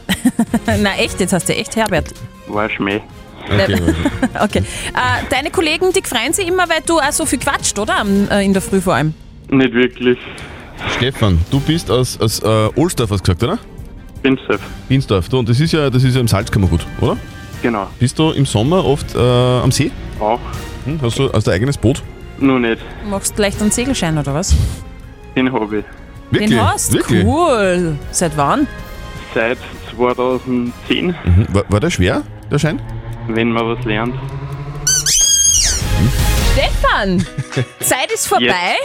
Na 0.67 0.97
echt, 0.97 1.21
jetzt 1.21 1.33
hast 1.33 1.49
du 1.49 1.55
echt 1.55 1.77
Herbert. 1.77 2.07
war 2.49 2.69
Schmäh. 2.71 3.01
Okay, 3.49 3.81
Okay. 4.43 4.59
Äh, 4.59 5.25
deine 5.31 5.51
Kollegen, 5.51 5.93
die 5.93 6.03
freuen 6.03 6.33
sich 6.33 6.49
immer, 6.49 6.69
weil 6.69 6.81
du 6.85 6.99
auch 6.99 7.13
so 7.13 7.27
viel 7.27 7.39
quatscht, 7.39 7.79
oder? 7.79 8.01
Am, 8.01 8.29
äh, 8.29 8.45
in 8.45 8.53
der 8.53 8.63
Früh 8.63 8.81
vor 8.81 8.95
allem. 8.95 9.15
Nicht 9.49 9.73
wirklich. 9.73 10.19
Stefan, 10.97 11.39
du 11.51 11.61
bist 11.61 11.91
aus, 11.91 12.21
aus 12.21 12.41
äh, 12.41 12.69
Ohlsdorf, 12.77 13.11
hast 13.11 13.21
du 13.27 13.33
gesagt, 13.35 13.43
oder? 13.45 13.59
Binsdorf. 14.23 14.61
Binsdorf. 14.89 15.29
Du, 15.29 15.39
und 15.39 15.49
das 15.49 15.61
ist 15.61 15.73
ja, 15.73 15.91
das 15.91 16.03
ist 16.03 16.15
ja 16.15 16.21
im 16.21 16.29
Salzkammergut, 16.29 16.87
oder? 17.01 17.17
Genau. 17.63 17.89
Bist 17.99 18.19
du 18.19 18.31
im 18.33 18.47
Sommer 18.47 18.85
oft 18.85 19.15
äh, 19.15 19.19
am 19.19 19.71
See? 19.71 19.91
Auch. 20.19 20.41
Hm? 20.85 21.01
Hast 21.03 21.19
du 21.19 21.33
hast 21.33 21.47
du 21.47 21.51
ein 21.51 21.55
eigenes 21.55 21.79
Boot? 21.79 22.03
Nur 22.39 22.59
nicht. 22.59 22.81
Machst 23.09 23.35
vielleicht 23.35 23.61
einen 23.61 23.71
Segelschein 23.71 24.19
oder 24.19 24.35
was? 24.35 24.55
Den 25.35 25.53
habe 25.53 25.79
ich. 25.79 25.85
Wirklich? 26.31 26.51
Den 26.51 26.61
hast 26.65 26.93
Wirklich? 26.93 27.25
Cool. 27.25 27.97
Seit 28.11 28.37
wann? 28.37 28.67
Seit 29.35 29.59
2010, 29.95 31.07
Mhm. 31.25 31.47
War, 31.53 31.65
war 31.69 31.81
der 31.81 31.91
schwer, 31.91 32.23
der 32.51 32.59
Schein? 32.59 32.81
wenn 33.29 33.51
man 33.53 33.67
was 33.77 33.85
lernt. 33.85 34.15
Stefan, 36.53 37.25
Zeit 37.81 38.11
ist 38.13 38.27
vorbei. 38.29 38.77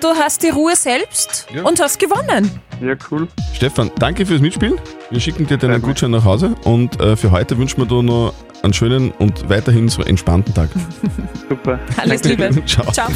Du 0.00 0.08
hast 0.08 0.42
die 0.42 0.48
Ruhe 0.48 0.74
selbst 0.76 1.46
Ja. 1.54 1.62
und 1.62 1.78
hast 1.80 1.98
gewonnen. 1.98 2.50
Ja, 2.80 2.94
cool. 3.10 3.28
Stefan, 3.54 3.90
danke 3.98 4.24
fürs 4.24 4.40
Mitspielen. 4.40 4.80
Wir 5.10 5.20
schicken 5.20 5.46
dir 5.46 5.58
deinen. 5.58 5.82
Gutschein 5.82 6.10
nach 6.10 6.24
Hause 6.24 6.54
und 6.64 6.98
äh, 7.00 7.16
für 7.16 7.30
heute 7.30 7.58
wünschen 7.58 7.78
wir 7.80 7.86
dir 7.86 8.02
noch 8.02 8.32
einen 8.62 8.72
schönen 8.72 9.10
und 9.12 9.48
weiterhin 9.48 9.88
so 9.88 10.02
entspannten 10.02 10.54
Tag. 10.54 10.68
Super. 11.48 11.78
Alles 11.96 12.24
Liebe. 12.24 12.50
Ciao. 12.66 12.90
Ciao. 12.92 13.08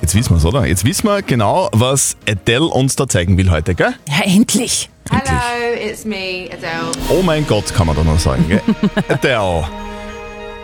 Jetzt 0.00 0.14
wissen 0.14 0.30
wir 0.30 0.36
es, 0.36 0.44
oder? 0.44 0.66
Jetzt 0.66 0.84
wissen 0.84 1.06
wir 1.06 1.22
genau, 1.22 1.68
was 1.72 2.16
Adele 2.28 2.64
uns 2.66 2.96
da 2.96 3.08
zeigen 3.08 3.36
will 3.36 3.50
heute, 3.50 3.74
gell? 3.74 3.94
Ja, 4.08 4.24
endlich. 4.24 4.90
Hello, 5.10 5.80
it's 5.80 6.04
me, 6.04 6.48
Adele. 6.52 6.90
Oh 7.08 7.22
mein 7.22 7.46
Gott, 7.46 7.72
kann 7.74 7.86
man 7.86 7.94
da 7.96 8.02
noch 8.02 8.18
sagen, 8.18 8.44
gell? 8.48 8.62
Adele. 9.08 9.64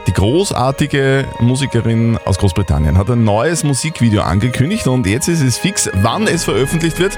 Die 0.09 0.13
großartige 0.13 1.25
Musikerin 1.39 2.19
aus 2.25 2.39
Großbritannien 2.39 2.99
hat 2.99 3.09
ein 3.09 3.23
neues 3.23 3.63
Musikvideo 3.63 4.23
angekündigt 4.23 4.89
und 4.89 5.07
jetzt 5.07 5.29
ist 5.29 5.43
es 5.43 5.59
fix, 5.59 5.89
wann 6.03 6.27
es 6.27 6.43
veröffentlicht 6.43 6.99
wird. 6.99 7.17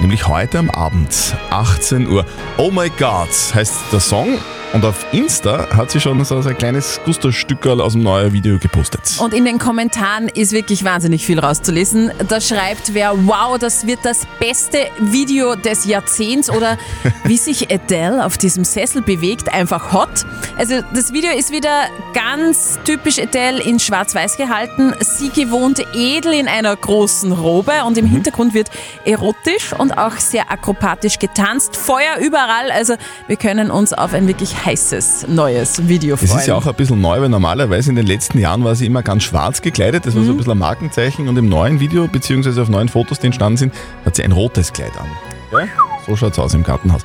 Nämlich 0.00 0.26
heute 0.26 0.58
am 0.58 0.70
Abend, 0.70 1.36
18 1.50 2.08
Uhr. 2.08 2.24
Oh 2.56 2.70
my 2.70 2.88
God 2.98 3.28
heißt 3.54 3.74
der 3.92 4.00
Song. 4.00 4.38
Und 4.72 4.86
auf 4.86 5.04
Insta 5.12 5.68
hat 5.76 5.90
sie 5.90 6.00
schon 6.00 6.24
so 6.24 6.36
ein 6.36 6.56
kleines 6.56 6.98
Gusterstückerl 7.04 7.82
aus 7.82 7.92
dem 7.92 8.02
neuen 8.02 8.32
Video 8.32 8.58
gepostet. 8.58 9.18
Und 9.18 9.34
in 9.34 9.44
den 9.44 9.58
Kommentaren 9.58 10.28
ist 10.28 10.52
wirklich 10.52 10.82
wahnsinnig 10.82 11.26
viel 11.26 11.38
rauszulesen. 11.38 12.10
Da 12.28 12.40
schreibt 12.40 12.94
wer, 12.94 13.12
wow, 13.26 13.58
das 13.58 13.86
wird 13.86 13.98
das 14.02 14.26
beste 14.40 14.86
Video 14.98 15.56
des 15.56 15.84
Jahrzehnts 15.84 16.48
oder 16.48 16.78
wie 17.24 17.36
sich 17.36 17.70
Adele 17.70 18.24
auf 18.24 18.38
diesem 18.38 18.64
Sessel 18.64 19.02
bewegt, 19.02 19.52
einfach 19.52 19.92
hot. 19.92 20.24
Also 20.56 20.80
das 20.94 21.12
Video 21.12 21.32
ist 21.32 21.52
wieder 21.52 21.88
ganz 22.14 22.78
typisch 22.84 23.18
Adele 23.18 23.62
in 23.62 23.78
schwarz-weiß 23.78 24.38
gehalten. 24.38 24.94
Sie 25.00 25.28
gewohnt 25.28 25.84
edel 25.94 26.32
in 26.32 26.48
einer 26.48 26.74
großen 26.74 27.32
Robe 27.32 27.72
und 27.86 27.98
im 27.98 28.06
Hintergrund 28.06 28.54
wird 28.54 28.70
erotisch 29.04 29.74
und 29.76 29.98
auch 29.98 30.16
sehr 30.16 30.50
akrobatisch 30.50 31.18
getanzt. 31.18 31.76
Feuer 31.76 32.16
überall, 32.22 32.70
also 32.70 32.94
wir 33.26 33.36
können 33.36 33.70
uns 33.70 33.92
auf 33.92 34.14
ein 34.14 34.26
wirklich 34.26 34.61
heißes 34.64 35.26
neues 35.28 35.88
Video 35.88 36.16
freuen. 36.16 36.30
Es 36.30 36.42
ist 36.42 36.46
ja 36.46 36.54
auch 36.54 36.66
ein 36.66 36.74
bisschen 36.74 37.00
neu, 37.00 37.20
weil 37.20 37.28
normalerweise 37.28 37.90
in 37.90 37.96
den 37.96 38.06
letzten 38.06 38.38
Jahren 38.38 38.64
war 38.64 38.74
sie 38.74 38.86
immer 38.86 39.02
ganz 39.02 39.24
schwarz 39.24 39.62
gekleidet. 39.62 40.06
Das 40.06 40.14
war 40.14 40.22
so 40.24 40.30
ein 40.30 40.36
bisschen 40.36 40.52
ein 40.52 40.58
Markenzeichen. 40.58 41.28
Und 41.28 41.36
im 41.36 41.48
neuen 41.48 41.80
Video, 41.80 42.06
beziehungsweise 42.08 42.62
auf 42.62 42.68
neuen 42.68 42.88
Fotos, 42.88 43.18
die 43.18 43.26
entstanden 43.26 43.56
sind, 43.56 43.74
hat 44.04 44.16
sie 44.16 44.24
ein 44.24 44.32
rotes 44.32 44.72
Kleid 44.72 44.92
an. 44.98 45.06
Ja? 45.52 45.68
So 46.06 46.16
schaut 46.16 46.32
es 46.32 46.38
aus 46.38 46.54
im 46.54 46.62
Gartenhaus. 46.62 47.02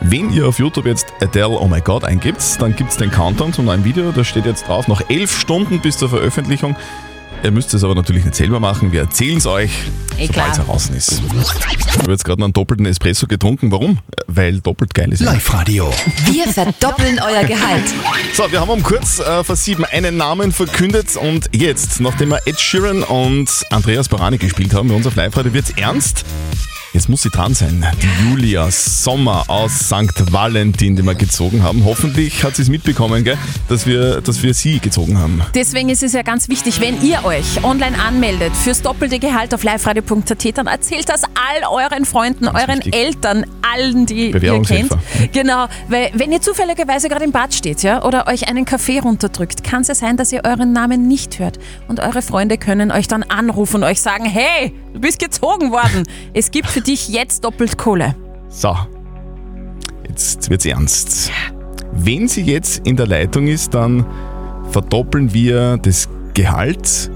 Wenn 0.00 0.30
ihr 0.30 0.46
auf 0.46 0.58
YouTube 0.58 0.86
jetzt 0.86 1.06
Adele 1.20 1.58
Oh 1.60 1.66
My 1.66 1.80
God 1.80 2.04
eingibt, 2.04 2.60
dann 2.60 2.74
gibt 2.76 2.90
es 2.90 2.96
den 2.96 3.10
Countdown 3.10 3.52
zum 3.52 3.66
neuen 3.66 3.84
Video. 3.84 4.12
Da 4.12 4.24
steht 4.24 4.44
jetzt 4.44 4.68
drauf, 4.68 4.88
noch 4.88 5.02
elf 5.08 5.38
Stunden 5.38 5.80
bis 5.80 5.96
zur 5.98 6.08
Veröffentlichung. 6.08 6.76
Ihr 7.42 7.50
müsst 7.50 7.74
es 7.74 7.84
aber 7.84 7.94
natürlich 7.94 8.24
nicht 8.24 8.36
selber 8.36 8.60
machen. 8.60 8.92
Wir 8.92 9.02
erzählen 9.02 9.38
es 9.38 9.46
euch, 9.46 9.70
Eh 10.16 10.26
sobald 10.26 10.52
es 10.52 10.58
heraus 10.58 10.90
ist. 10.90 11.22
Ich 11.88 11.98
habe 11.98 12.12
jetzt 12.12 12.24
gerade 12.24 12.42
einen 12.42 12.52
doppelten 12.52 12.86
Espresso 12.86 13.26
getrunken. 13.26 13.70
Warum? 13.70 13.98
Weil 14.26 14.60
doppelt 14.60 14.94
geil 14.94 15.12
ist. 15.12 15.20
Live-Radio. 15.20 15.92
Wir 16.26 16.48
verdoppeln 16.48 17.20
euer 17.20 17.44
Gehalt. 17.44 17.84
So, 18.32 18.50
wir 18.50 18.60
haben 18.60 18.70
um 18.70 18.82
kurz 18.82 19.18
äh, 19.18 19.44
vor 19.44 19.56
sieben 19.56 19.84
einen 19.84 20.16
Namen 20.16 20.52
verkündet 20.52 21.16
und 21.16 21.50
jetzt, 21.52 22.00
nachdem 22.00 22.30
wir 22.30 22.40
Ed 22.46 22.58
Sheeran 22.58 23.02
und 23.02 23.50
Andreas 23.70 24.08
Barani 24.08 24.38
gespielt 24.38 24.72
haben 24.72 24.88
bei 24.88 24.94
uns 24.94 25.06
auf 25.06 25.14
Live-Radio, 25.16 25.52
wird's 25.52 25.70
ernst. 25.76 26.24
Jetzt 26.94 27.08
muss 27.08 27.22
sie 27.22 27.30
dran 27.30 27.54
sein. 27.54 27.84
Die 28.00 28.30
Julia 28.30 28.70
Sommer 28.70 29.42
aus 29.48 29.72
St. 29.80 30.32
Valentin, 30.32 30.94
die 30.94 31.02
wir 31.02 31.16
gezogen 31.16 31.64
haben. 31.64 31.84
Hoffentlich 31.84 32.44
hat 32.44 32.54
sie 32.54 32.62
es 32.62 32.68
mitbekommen, 32.68 33.24
gell, 33.24 33.36
dass, 33.68 33.84
wir, 33.84 34.20
dass 34.20 34.44
wir 34.44 34.54
sie 34.54 34.78
gezogen 34.78 35.18
haben. 35.18 35.42
Deswegen 35.56 35.88
ist 35.88 36.04
es 36.04 36.12
ja 36.12 36.22
ganz 36.22 36.48
wichtig, 36.48 36.80
wenn 36.80 37.02
ihr 37.02 37.24
euch 37.24 37.64
online 37.64 37.98
anmeldet 37.98 38.52
fürs 38.54 38.80
doppelte 38.80 39.18
Gehalt 39.18 39.52
auf 39.54 39.64
liveradio.at, 39.64 40.56
dann 40.56 40.68
erzählt 40.68 41.08
das 41.08 41.24
all 41.24 41.68
euren 41.68 42.04
Freunden, 42.04 42.46
euren 42.46 42.76
wichtig. 42.76 42.94
Eltern, 42.94 43.44
allen, 43.74 44.06
die 44.06 44.30
ihr 44.30 44.62
kennt. 44.62 44.92
Genau, 45.32 45.66
weil 45.88 46.12
wenn 46.14 46.30
ihr 46.30 46.42
zufälligerweise 46.42 47.08
gerade 47.08 47.24
im 47.24 47.32
Bad 47.32 47.54
steht 47.54 47.82
ja, 47.82 48.04
oder 48.04 48.28
euch 48.28 48.46
einen 48.46 48.66
Kaffee 48.66 49.00
runterdrückt, 49.00 49.64
kann 49.64 49.82
es 49.82 49.88
ja 49.88 49.96
sein, 49.96 50.16
dass 50.16 50.30
ihr 50.30 50.42
euren 50.44 50.72
Namen 50.72 51.08
nicht 51.08 51.40
hört. 51.40 51.58
Und 51.88 51.98
eure 51.98 52.22
Freunde 52.22 52.56
können 52.56 52.92
euch 52.92 53.08
dann 53.08 53.24
anrufen 53.24 53.78
und 53.78 53.82
euch 53.82 54.00
sagen, 54.00 54.26
hey, 54.26 54.72
du 54.92 55.00
bist 55.00 55.18
gezogen 55.18 55.72
worden. 55.72 56.04
Es 56.34 56.52
gibt 56.52 56.68
für 56.68 56.83
dich 56.86 57.08
jetzt 57.08 57.44
doppelt 57.44 57.78
Kohle. 57.78 58.14
So, 58.48 58.76
jetzt 60.08 60.50
wird's 60.50 60.66
ernst. 60.66 61.30
Wenn 61.92 62.28
sie 62.28 62.42
jetzt 62.42 62.86
in 62.86 62.96
der 62.96 63.06
Leitung 63.06 63.46
ist, 63.46 63.74
dann 63.74 64.04
verdoppeln 64.70 65.32
wir 65.32 65.76
das 65.78 66.08
Gehalt 66.34 67.10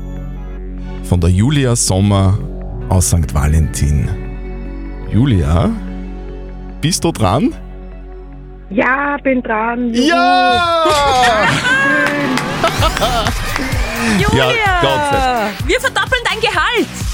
von 1.04 1.20
der 1.20 1.30
Julia 1.30 1.74
Sommer 1.74 2.38
aus 2.88 3.08
St. 3.08 3.34
Valentin. 3.34 4.08
Julia, 5.10 5.70
bist 6.80 7.04
du 7.04 7.12
dran? 7.12 7.54
Ja, 8.70 9.16
bin 9.22 9.42
dran. 9.42 9.92
Ja! 9.94 10.84
Julia, 14.18 14.52
Gott 14.80 15.66
wir 15.66 15.80
verdoppeln 15.80 16.22
dein 16.24 16.40
Gehalt. 16.40 17.07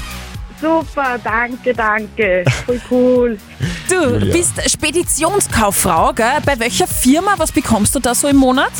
Super, 0.65 1.19
danke, 1.23 1.73
danke. 1.73 2.43
Voll 2.65 2.81
cool. 2.89 3.37
Du 3.87 4.15
Julia. 4.15 4.33
bist 4.33 4.53
Speditionskauffrau, 4.67 6.11
gell? 6.13 6.39
Bei 6.43 6.59
welcher 6.59 6.87
Firma? 6.87 7.35
Was 7.37 7.51
bekommst 7.51 7.93
du 7.93 7.99
da 7.99 8.15
so 8.15 8.27
im 8.27 8.37
Monat? 8.37 8.71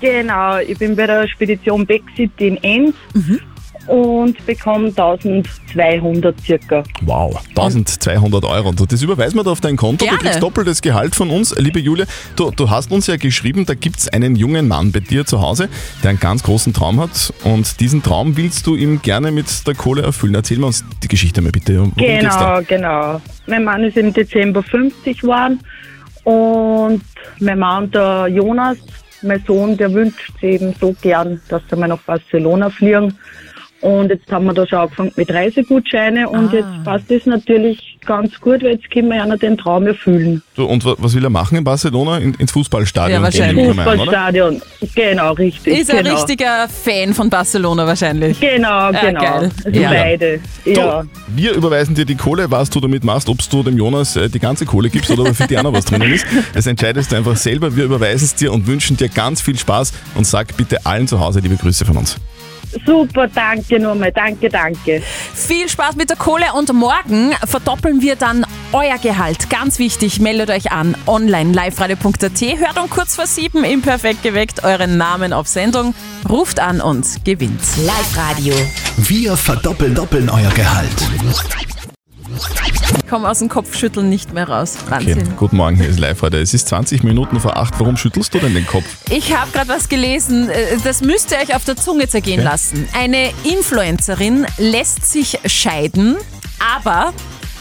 Genau, 0.00 0.58
ich 0.58 0.76
bin 0.78 0.96
bei 0.96 1.06
der 1.06 1.28
Spedition 1.28 1.86
Backcity 1.86 2.48
in 2.48 2.56
Enns 2.64 2.94
und 3.86 4.44
bekomme 4.46 4.88
1200 4.88 6.40
circa. 6.40 6.82
Wow, 7.02 7.40
1200 7.50 8.44
Euro. 8.44 8.68
Und 8.68 8.92
das 8.92 9.02
überweisen 9.02 9.36
wir 9.36 9.44
da 9.44 9.50
auf 9.50 9.60
dein 9.60 9.76
Konto. 9.76 10.04
Gerne. 10.04 10.18
Du 10.18 10.24
kriegst 10.24 10.42
doppeltes 10.42 10.82
Gehalt 10.82 11.14
von 11.14 11.30
uns. 11.30 11.54
Liebe 11.58 11.80
Julia, 11.80 12.06
du, 12.36 12.50
du 12.50 12.70
hast 12.70 12.90
uns 12.92 13.06
ja 13.06 13.16
geschrieben, 13.16 13.66
da 13.66 13.74
gibt 13.74 13.98
es 13.98 14.08
einen 14.08 14.36
jungen 14.36 14.68
Mann 14.68 14.92
bei 14.92 15.00
dir 15.00 15.24
zu 15.26 15.40
Hause, 15.40 15.68
der 16.02 16.10
einen 16.10 16.20
ganz 16.20 16.42
großen 16.42 16.72
Traum 16.72 17.00
hat. 17.00 17.32
Und 17.44 17.80
diesen 17.80 18.02
Traum 18.02 18.36
willst 18.36 18.66
du 18.66 18.76
ihm 18.76 19.02
gerne 19.02 19.32
mit 19.32 19.66
der 19.66 19.74
Kohle 19.74 20.02
erfüllen. 20.02 20.34
Erzähl 20.34 20.58
mir 20.58 20.66
uns 20.66 20.84
die 21.02 21.08
Geschichte 21.08 21.40
mal 21.42 21.52
bitte. 21.52 21.78
Worum? 21.78 21.92
Genau, 21.96 22.60
genau. 22.66 23.20
Mein 23.46 23.64
Mann 23.64 23.84
ist 23.84 23.96
im 23.96 24.12
Dezember 24.12 24.62
50 24.62 25.20
geworden 25.20 25.60
und 26.24 27.02
mein 27.40 27.58
Mann, 27.58 27.90
der 27.90 28.28
Jonas, 28.28 28.78
mein 29.22 29.42
Sohn, 29.46 29.76
der 29.76 29.92
wünscht 29.92 30.32
eben 30.42 30.74
so 30.80 30.94
gern, 31.00 31.40
dass 31.48 31.62
er 31.70 31.78
mal 31.78 31.88
nach 31.88 31.98
Barcelona 31.98 32.70
fliegen. 32.70 33.16
Und 33.82 34.10
jetzt 34.10 34.30
haben 34.30 34.44
wir 34.46 34.54
da 34.54 34.66
schon 34.66 34.78
angefangen 34.78 35.12
mit 35.16 35.30
Reisegutscheine 35.30 36.28
und 36.28 36.50
Ah. 36.52 36.56
jetzt 36.56 36.84
passt 36.84 37.10
es 37.10 37.26
natürlich 37.26 37.98
ganz 38.06 38.40
gut, 38.40 38.62
weil 38.62 38.72
jetzt 38.74 38.90
können 38.90 39.08
wir 39.08 39.16
ja 39.16 39.36
den 39.36 39.58
Traum 39.58 39.86
erfüllen. 39.86 40.40
Du, 40.54 40.64
und 40.64 40.84
wa- 40.84 40.94
was 40.98 41.14
will 41.14 41.24
er 41.24 41.30
machen 41.30 41.58
in 41.58 41.64
Barcelona? 41.64 42.18
In, 42.18 42.34
ins 42.34 42.52
Fußballstadion? 42.52 43.18
Ja, 43.20 43.22
wahrscheinlich. 43.24 43.66
Fußballstadion, 43.66 44.62
genau, 44.94 45.32
richtig. 45.32 45.78
Ist 45.80 45.90
ein 45.90 46.04
genau. 46.04 46.14
richtiger 46.16 46.68
Fan 46.68 47.12
von 47.12 47.28
Barcelona 47.28 47.84
wahrscheinlich. 47.86 48.38
Genau, 48.40 48.90
Ja, 48.92 49.00
genau. 49.00 49.20
geil. 49.20 49.50
Also 49.64 49.80
Ja. 49.80 49.90
beide. 49.90 50.40
Ja. 50.64 51.02
Du, 51.02 51.08
wir 51.34 51.52
überweisen 51.54 51.94
dir 51.96 52.04
die 52.04 52.14
Kohle, 52.16 52.50
was 52.50 52.70
du 52.70 52.78
damit 52.80 53.02
machst, 53.04 53.28
ob 53.28 53.38
du 53.50 53.62
dem 53.64 53.76
Jonas 53.76 54.14
äh, 54.16 54.28
die 54.28 54.38
ganze 54.38 54.64
Kohle 54.64 54.90
gibst 54.90 55.10
oder 55.10 55.22
ob 55.28 55.34
für 55.34 55.46
die 55.48 55.58
auch 55.58 55.62
noch 55.64 55.72
was 55.72 55.84
drinnen 55.86 56.12
ist. 56.12 56.24
Das 56.54 56.66
entscheidest 56.66 57.10
du 57.10 57.16
einfach 57.16 57.36
selber. 57.36 57.74
Wir 57.76 57.84
überweisen 57.84 58.24
es 58.26 58.34
dir 58.36 58.52
und 58.52 58.66
wünschen 58.66 58.96
dir 58.96 59.08
ganz 59.08 59.40
viel 59.40 59.58
Spaß 59.58 59.92
und 60.14 60.24
sag 60.26 60.56
bitte 60.56 60.86
allen 60.86 61.08
zu 61.08 61.18
Hause 61.18 61.40
liebe 61.40 61.56
Grüße 61.56 61.84
von 61.84 61.96
uns. 61.96 62.16
Super, 62.86 63.28
danke 63.28 63.78
nochmal, 63.78 64.12
danke, 64.12 64.48
danke. 64.48 65.02
Viel 65.34 65.68
Spaß 65.68 65.96
mit 65.96 66.10
der 66.10 66.16
Kohle 66.16 66.46
und 66.54 66.72
morgen 66.72 67.32
verdoppeln 67.46 68.00
wir 68.00 68.16
dann 68.16 68.46
euer 68.72 68.98
Gehalt. 68.98 69.50
Ganz 69.50 69.78
wichtig, 69.78 70.20
meldet 70.20 70.50
euch 70.50 70.72
an 70.72 70.96
online 71.06 71.52
liveradio.at, 71.52 72.40
hört 72.58 72.78
um 72.78 72.88
kurz 72.88 73.14
vor 73.16 73.26
sieben 73.26 73.64
im 73.64 73.82
Perfekt 73.82 74.22
geweckt 74.22 74.64
euren 74.64 74.96
Namen 74.96 75.32
auf 75.32 75.46
Sendung, 75.48 75.94
ruft 76.28 76.60
an 76.60 76.80
und 76.80 77.24
gewinnt. 77.24 77.60
Live-Radio. 77.84 78.54
Wir 78.96 79.36
verdoppeln 79.36 79.94
doppeln 79.94 80.30
euer 80.30 80.50
Gehalt. 80.50 81.08
Ich 82.96 83.06
komme 83.08 83.28
aus 83.28 83.38
dem 83.40 83.48
Kopfschütteln 83.48 84.08
nicht 84.08 84.32
mehr 84.32 84.48
raus. 84.48 84.76
Okay, 84.86 84.90
Wahnsinn. 84.90 85.36
guten 85.36 85.56
Morgen, 85.56 85.76
hier 85.76 85.88
ist 85.88 85.98
live 85.98 86.20
heute. 86.22 86.38
Es 86.38 86.54
ist 86.54 86.68
20 86.68 87.02
Minuten 87.04 87.40
vor 87.40 87.56
8. 87.56 87.74
Warum 87.78 87.96
schüttelst 87.96 88.32
du 88.34 88.38
denn 88.38 88.54
den 88.54 88.66
Kopf? 88.66 88.84
Ich 89.10 89.36
habe 89.36 89.50
gerade 89.52 89.68
was 89.68 89.88
gelesen, 89.88 90.48
äh, 90.48 90.76
das 90.82 91.00
müsst 91.02 91.30
ihr 91.30 91.38
euch 91.38 91.54
auf 91.54 91.64
der 91.64 91.76
Zunge 91.76 92.08
zergehen 92.08 92.40
Okay. 92.40 92.48
lassen. 92.48 92.88
Eine 92.98 93.30
Influencerin 93.44 94.46
lässt 94.58 95.10
sich 95.10 95.38
scheiden, 95.46 96.16
aber 96.76 97.12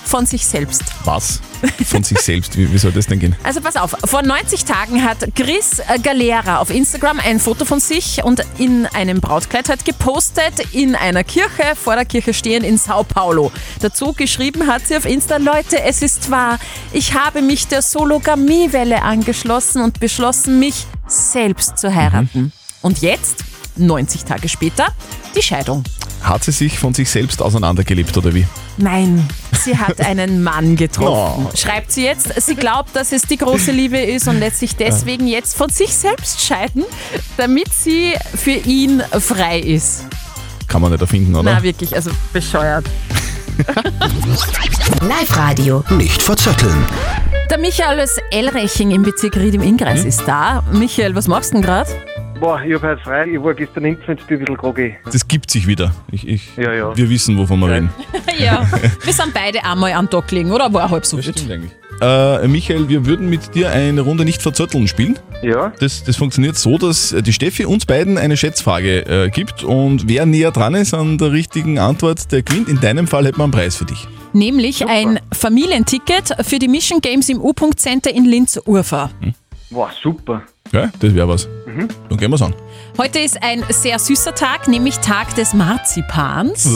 von 0.05 0.25
sich 0.25 0.45
selbst. 0.45 0.83
Was? 1.05 1.41
Von 1.85 2.03
sich 2.03 2.19
selbst. 2.19 2.57
Wie, 2.57 2.71
wie 2.71 2.77
soll 2.77 2.91
das 2.91 3.07
denn 3.07 3.19
gehen? 3.19 3.35
Also 3.43 3.61
pass 3.61 3.75
auf, 3.75 3.95
vor 4.05 4.21
90 4.21 4.65
Tagen 4.65 5.03
hat 5.03 5.35
Chris 5.35 5.81
Galera 6.03 6.57
auf 6.57 6.69
Instagram 6.69 7.19
ein 7.19 7.39
Foto 7.39 7.65
von 7.65 7.79
sich 7.79 8.23
und 8.23 8.43
in 8.57 8.85
einem 8.87 9.21
Brautkleid 9.21 9.69
hat 9.69 9.85
gepostet, 9.85 10.53
in 10.71 10.95
einer 10.95 11.23
Kirche, 11.23 11.75
vor 11.75 11.95
der 11.95 12.05
Kirche 12.05 12.33
stehen 12.33 12.63
in 12.63 12.77
Sao 12.77 13.03
Paulo. 13.03 13.51
Dazu 13.79 14.13
geschrieben 14.13 14.67
hat 14.67 14.87
sie 14.87 14.97
auf 14.97 15.05
Insta, 15.05 15.37
Leute, 15.37 15.81
es 15.81 16.01
ist 16.01 16.31
wahr, 16.31 16.59
ich 16.91 17.13
habe 17.13 17.41
mich 17.41 17.67
der 17.67 17.81
Sologamiewelle 17.81 19.01
angeschlossen 19.01 19.81
und 19.81 19.99
beschlossen, 19.99 20.59
mich 20.59 20.85
selbst 21.07 21.77
zu 21.77 21.93
heiraten. 21.93 22.51
Und 22.81 23.01
jetzt, 23.01 23.43
90 23.75 24.25
Tage 24.25 24.49
später, 24.49 24.87
die 25.35 25.41
Scheidung. 25.41 25.83
Hat 26.21 26.43
sie 26.43 26.51
sich 26.51 26.77
von 26.77 26.93
sich 26.93 27.09
selbst 27.09 27.41
auseinandergelebt 27.41 28.15
oder 28.15 28.33
wie? 28.33 28.45
Nein, 28.77 29.27
sie 29.63 29.77
hat 29.77 29.99
einen 30.05 30.43
Mann 30.43 30.75
getroffen. 30.75 31.47
Oh. 31.47 31.57
Schreibt 31.57 31.91
sie 31.91 32.03
jetzt, 32.03 32.29
sie 32.41 32.55
glaubt, 32.55 32.95
dass 32.95 33.11
es 33.11 33.23
die 33.23 33.37
große 33.37 33.71
Liebe 33.71 33.97
ist 33.97 34.27
und 34.27 34.39
lässt 34.39 34.59
sich 34.59 34.75
deswegen 34.75 35.27
jetzt 35.27 35.55
von 35.55 35.69
sich 35.69 35.93
selbst 35.93 36.41
scheiden, 36.41 36.83
damit 37.37 37.73
sie 37.73 38.13
für 38.35 38.51
ihn 38.51 39.01
frei 39.19 39.59
ist. 39.59 40.05
Kann 40.67 40.81
man 40.81 40.91
nicht 40.91 41.01
erfinden, 41.01 41.35
oder? 41.35 41.53
Na 41.55 41.63
wirklich, 41.63 41.95
also 41.95 42.11
bescheuert. 42.31 42.85
Live-Radio. 45.01 45.83
Nicht 45.89 46.21
verzetteln. 46.21 46.85
Der 47.49 47.59
Michael 47.59 47.99
aus 47.99 48.15
Elreching 48.31 48.91
im 48.91 49.03
Bezirk 49.03 49.35
Ried 49.35 49.55
im 49.55 49.61
Innkreis 49.61 50.05
ist 50.05 50.23
da. 50.25 50.63
Michael, 50.71 51.15
was 51.15 51.27
machst 51.27 51.51
du 51.51 51.55
denn 51.55 51.63
gerade? 51.63 51.89
Boah, 52.41 52.59
ich 52.59 52.73
hab 52.73 52.81
heute 52.81 53.03
frei. 53.03 53.27
Ich 53.27 53.43
war 53.43 53.53
gestern 53.53 53.85
impfen, 53.85 54.17
jetzt 54.17 54.25
bin 54.25 54.37
ich 54.37 54.41
ein 54.41 54.45
bisschen 54.45 54.57
groggy. 54.57 54.95
Das 55.05 55.27
gibt 55.27 55.51
sich 55.51 55.67
wieder. 55.67 55.93
Ich, 56.11 56.27
ich, 56.27 56.57
Ja, 56.57 56.73
ja. 56.73 56.97
Wir 56.97 57.07
wissen, 57.07 57.37
wovon 57.37 57.59
wir 57.59 57.69
reden. 57.69 57.91
ja, 58.39 58.67
wir 59.03 59.13
sind 59.13 59.31
beide 59.31 59.63
einmal 59.63 59.93
am 59.93 60.09
Tag 60.09 60.31
liegen, 60.31 60.51
oder? 60.51 60.73
War 60.73 60.89
halb 60.89 61.05
so 61.05 61.23
wild. 61.23 61.39
Äh, 62.01 62.47
Michael, 62.47 62.89
wir 62.89 63.05
würden 63.05 63.29
mit 63.29 63.53
dir 63.53 63.69
eine 63.69 64.01
Runde 64.01 64.25
nicht 64.25 64.41
verzötteln 64.41 64.87
spielen. 64.87 65.19
Ja. 65.43 65.71
Das, 65.79 66.03
das 66.03 66.15
funktioniert 66.15 66.57
so, 66.57 66.79
dass 66.79 67.15
die 67.15 67.31
Steffi 67.31 67.65
uns 67.65 67.85
beiden 67.85 68.17
eine 68.17 68.35
Schätzfrage 68.35 69.05
äh, 69.05 69.29
gibt 69.29 69.63
und 69.63 70.09
wer 70.09 70.25
näher 70.25 70.49
dran 70.49 70.73
ist 70.73 70.95
an 70.95 71.19
der 71.19 71.31
richtigen 71.33 71.77
Antwort, 71.77 72.31
der 72.31 72.41
gewinnt. 72.41 72.69
In 72.69 72.79
deinem 72.79 73.05
Fall 73.05 73.25
hätten 73.27 73.37
wir 73.37 73.43
einen 73.43 73.53
Preis 73.53 73.75
für 73.75 73.85
dich. 73.85 74.07
Nämlich 74.33 74.87
ein 74.87 75.19
Familienticket 75.31 76.33
für 76.41 76.57
die 76.57 76.67
Mission 76.67 77.01
Games 77.01 77.29
im 77.29 77.39
U-Punkt 77.39 77.79
Center 77.79 78.11
in 78.11 78.25
Linz-Urfahr. 78.25 79.11
Boah, 79.69 79.91
super. 80.01 80.41
Ja, 80.71 80.89
das 80.99 81.13
wäre 81.13 81.27
was. 81.27 81.47
Mhm. 81.65 81.87
Dann 82.09 82.17
gehen 82.17 82.31
wir's 82.31 82.41
an. 82.41 82.53
Heute 82.97 83.19
ist 83.19 83.41
ein 83.41 83.63
sehr 83.69 83.99
süßer 83.99 84.33
Tag, 84.35 84.67
nämlich 84.67 84.97
Tag 84.99 85.35
des 85.35 85.53
Marzipans. 85.53 86.69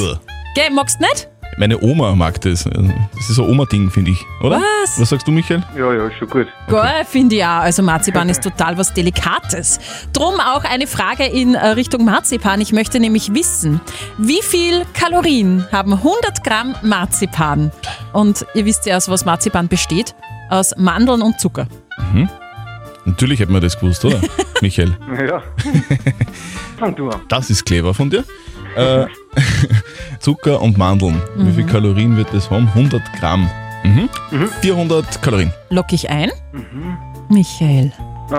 Gell, 0.55 0.71
magst 0.71 0.99
du 0.99 1.05
nicht? 1.05 1.29
Meine 1.57 1.81
Oma 1.81 2.13
mag 2.15 2.41
das. 2.41 2.65
Das 2.65 3.29
ist 3.29 3.35
so 3.35 3.43
ein 3.43 3.49
Oma-Ding, 3.51 3.89
finde 3.89 4.11
ich, 4.11 4.25
oder? 4.41 4.59
Was? 4.59 4.99
Was 4.99 5.09
sagst 5.09 5.25
du, 5.25 5.31
Michael? 5.31 5.63
Ja, 5.77 5.93
ja, 5.93 6.11
schon 6.11 6.29
gut. 6.29 6.47
Geil, 6.67 7.05
finde 7.05 7.37
ich 7.37 7.43
auch. 7.45 7.61
Also 7.61 7.81
Marzipan 7.81 8.27
ist 8.29 8.43
total 8.43 8.77
was 8.77 8.93
Delikates. 8.93 9.79
Drum 10.11 10.35
auch 10.41 10.65
eine 10.65 10.85
Frage 10.85 11.23
in 11.25 11.55
äh, 11.55 11.67
Richtung 11.69 12.03
Marzipan. 12.03 12.59
Ich 12.59 12.73
möchte 12.73 12.99
nämlich 12.99 13.33
wissen, 13.33 13.79
wie 14.17 14.41
viel 14.41 14.85
Kalorien 14.93 15.65
haben 15.71 15.93
100 15.93 16.43
Gramm 16.43 16.75
Marzipan? 16.81 17.71
Und 18.11 18.45
ihr 18.53 18.65
wisst 18.65 18.85
ja, 18.85 18.97
aus 18.97 19.07
was 19.07 19.23
Marzipan 19.23 19.69
besteht. 19.69 20.13
Aus 20.49 20.73
Mandeln 20.77 21.21
und 21.21 21.39
Zucker. 21.39 21.67
Mhm. 22.11 22.29
Natürlich 23.05 23.39
hätten 23.39 23.53
wir 23.53 23.59
das 23.61 23.79
gewusst, 23.79 24.03
oder? 24.05 24.19
Michael. 24.61 24.95
Ja. 25.27 25.41
Fang 26.77 26.95
du 26.95 27.09
an. 27.09 27.21
Das 27.29 27.49
ist 27.49 27.65
clever 27.65 27.93
von 27.93 28.09
dir. 28.09 28.23
Äh, 28.75 29.05
Zucker 30.19 30.61
und 30.61 30.77
Mandeln. 30.77 31.21
Wie 31.37 31.51
viel 31.51 31.63
Mhm. 31.63 31.69
Kalorien 31.69 32.17
wird 32.17 32.33
das 32.33 32.49
haben? 32.49 32.67
100 32.69 33.01
Gramm. 33.19 33.49
Mhm. 33.83 34.09
400 34.61 35.21
Kalorien. 35.21 35.51
Lock 35.69 35.93
ich 35.93 36.09
ein? 36.09 36.31
Michael. 37.29 37.91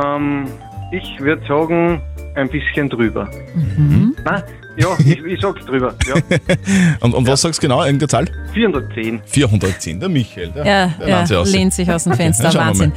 Ähm, 0.05 0.47
ich 0.93 1.19
würde 1.21 1.47
sagen, 1.47 2.01
ein 2.35 2.49
bisschen 2.51 2.89
drüber. 2.91 3.29
Mhm. 3.55 4.15
Nein, 4.25 4.43
ja, 4.77 4.89
ich, 4.99 5.19
ich 5.25 5.41
sag's 5.41 5.65
drüber. 5.65 5.95
Ja. 6.07 6.15
Und, 7.01 7.15
und 7.15 7.27
was 7.27 7.41
sagst 7.43 7.59
du 7.63 7.67
genau? 7.69 7.83
Irgendeine 7.85 8.09
Zahl? 8.09 8.27
410. 8.55 9.21
410. 9.27 10.01
Der 10.01 10.09
Michael. 10.09 10.49
Der, 10.51 10.65
Ja, 10.67 10.87
der 10.99 11.09
ja 11.09 11.15
lernt 11.17 11.29
sich 11.29 11.37
aus. 11.37 11.53
lehnt 11.53 11.75
sich 11.75 11.91
aus 11.91 12.05
dem 12.05 12.13
Fenster. 12.17 12.53
Wahnsinn. 12.55 12.93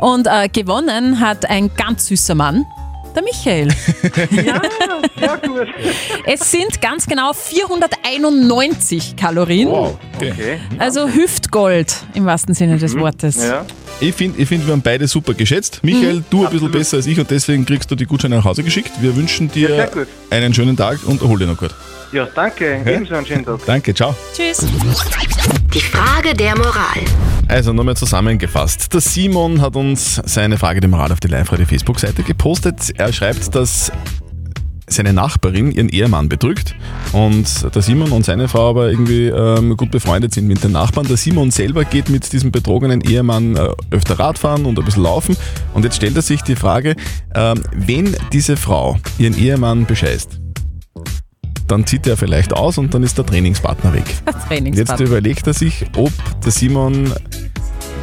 Und 0.00 0.26
äh, 0.26 0.48
gewonnen 0.48 1.20
hat 1.20 1.48
ein 1.48 1.70
ganz 1.76 2.06
süßer 2.06 2.34
Mann, 2.34 2.64
der 3.14 3.22
Michael. 3.22 3.68
Ja, 4.44 4.60
sehr 5.18 5.48
gut. 5.48 5.68
Es 6.26 6.50
sind 6.50 6.80
ganz 6.80 7.06
genau 7.06 7.32
491 7.32 9.16
Kalorien. 9.16 9.68
Wow. 9.68 9.96
Okay. 10.16 10.58
Also 10.78 11.08
Hüftgold 11.08 11.94
im 12.14 12.26
wahrsten 12.26 12.54
Sinne 12.54 12.78
des 12.78 12.96
Wortes. 12.98 13.36
Ja. 13.42 13.64
Ich 14.00 14.14
finde, 14.14 14.40
ich 14.42 14.48
find, 14.48 14.66
wir 14.66 14.72
haben 14.72 14.82
beide 14.82 15.06
super 15.06 15.34
geschätzt. 15.34 15.80
Michael, 15.82 16.16
Mhm. 16.16 16.24
du 16.30 16.44
ein 16.46 16.50
bisschen 16.52 16.70
besser 16.72 16.96
als 16.98 17.06
ich 17.06 17.18
und 17.18 17.30
deswegen 17.30 17.64
kriegst 17.64 17.90
du 17.90 17.94
die 17.94 18.06
Gutscheine 18.06 18.36
nach 18.36 18.44
Hause 18.44 18.62
geschickt. 18.62 18.90
Wir 19.00 19.14
wünschen 19.16 19.50
dir 19.50 19.74
Ja, 19.76 19.88
einen 20.30 20.52
schönen 20.52 20.76
Tag 20.76 20.98
und 21.06 21.22
erhol 21.22 21.38
dich 21.38 21.48
noch 21.48 21.56
gut. 21.58 21.70
Ja, 22.12 22.26
danke. 22.34 22.80
Ebenso 22.84 23.14
einen 23.14 23.26
schönen 23.26 23.44
Tag. 23.44 23.60
Danke, 23.66 23.94
ciao. 23.94 24.14
Tschüss. 24.36 24.64
Die 25.74 25.80
Frage 25.80 26.34
der 26.34 26.56
Moral. 26.56 27.00
Also 27.48 27.72
nochmal 27.72 27.96
zusammengefasst. 27.96 28.94
Der 28.94 29.00
Simon 29.00 29.60
hat 29.60 29.74
uns 29.74 30.22
seine 30.24 30.56
Frage 30.56 30.78
der 30.78 30.88
Moral 30.88 31.10
auf 31.10 31.18
die 31.18 31.26
Live-Radio-Facebook-Seite 31.26 32.22
gepostet. 32.22 32.92
Er 32.96 33.12
schreibt, 33.12 33.56
dass 33.56 33.90
seine 34.86 35.12
Nachbarin 35.12 35.72
ihren 35.72 35.88
Ehemann 35.88 36.28
betrügt 36.28 36.76
und 37.12 37.74
der 37.74 37.82
Simon 37.82 38.12
und 38.12 38.24
seine 38.24 38.46
Frau 38.46 38.70
aber 38.70 38.88
irgendwie 38.88 39.26
ähm, 39.26 39.76
gut 39.76 39.90
befreundet 39.90 40.32
sind 40.32 40.46
mit 40.46 40.62
den 40.62 40.70
Nachbarn. 40.70 41.08
Der 41.08 41.16
Simon 41.16 41.50
selber 41.50 41.84
geht 41.84 42.08
mit 42.08 42.32
diesem 42.32 42.52
betrogenen 42.52 43.00
Ehemann 43.00 43.56
äh, 43.56 43.70
öfter 43.90 44.16
Radfahren 44.20 44.66
und 44.66 44.78
ein 44.78 44.84
bisschen 44.84 45.02
laufen 45.02 45.36
und 45.72 45.84
jetzt 45.84 45.96
stellt 45.96 46.14
er 46.14 46.22
sich 46.22 46.42
die 46.42 46.54
Frage, 46.54 46.94
ähm, 47.34 47.60
wenn 47.72 48.14
diese 48.32 48.56
Frau 48.56 48.96
ihren 49.18 49.36
Ehemann 49.36 49.86
bescheißt, 49.86 50.38
dann 51.74 51.86
zieht 51.86 52.06
er 52.06 52.16
vielleicht 52.16 52.52
aus 52.52 52.78
und 52.78 52.94
dann 52.94 53.02
ist 53.02 53.18
der 53.18 53.26
Trainingspartner 53.26 53.92
weg. 53.92 54.04
Jetzt 54.26 54.46
Trainingspartner. 54.46 55.06
überlegt 55.06 55.46
er 55.48 55.54
sich, 55.54 55.84
ob 55.96 56.12
der 56.44 56.52
Simon 56.52 57.12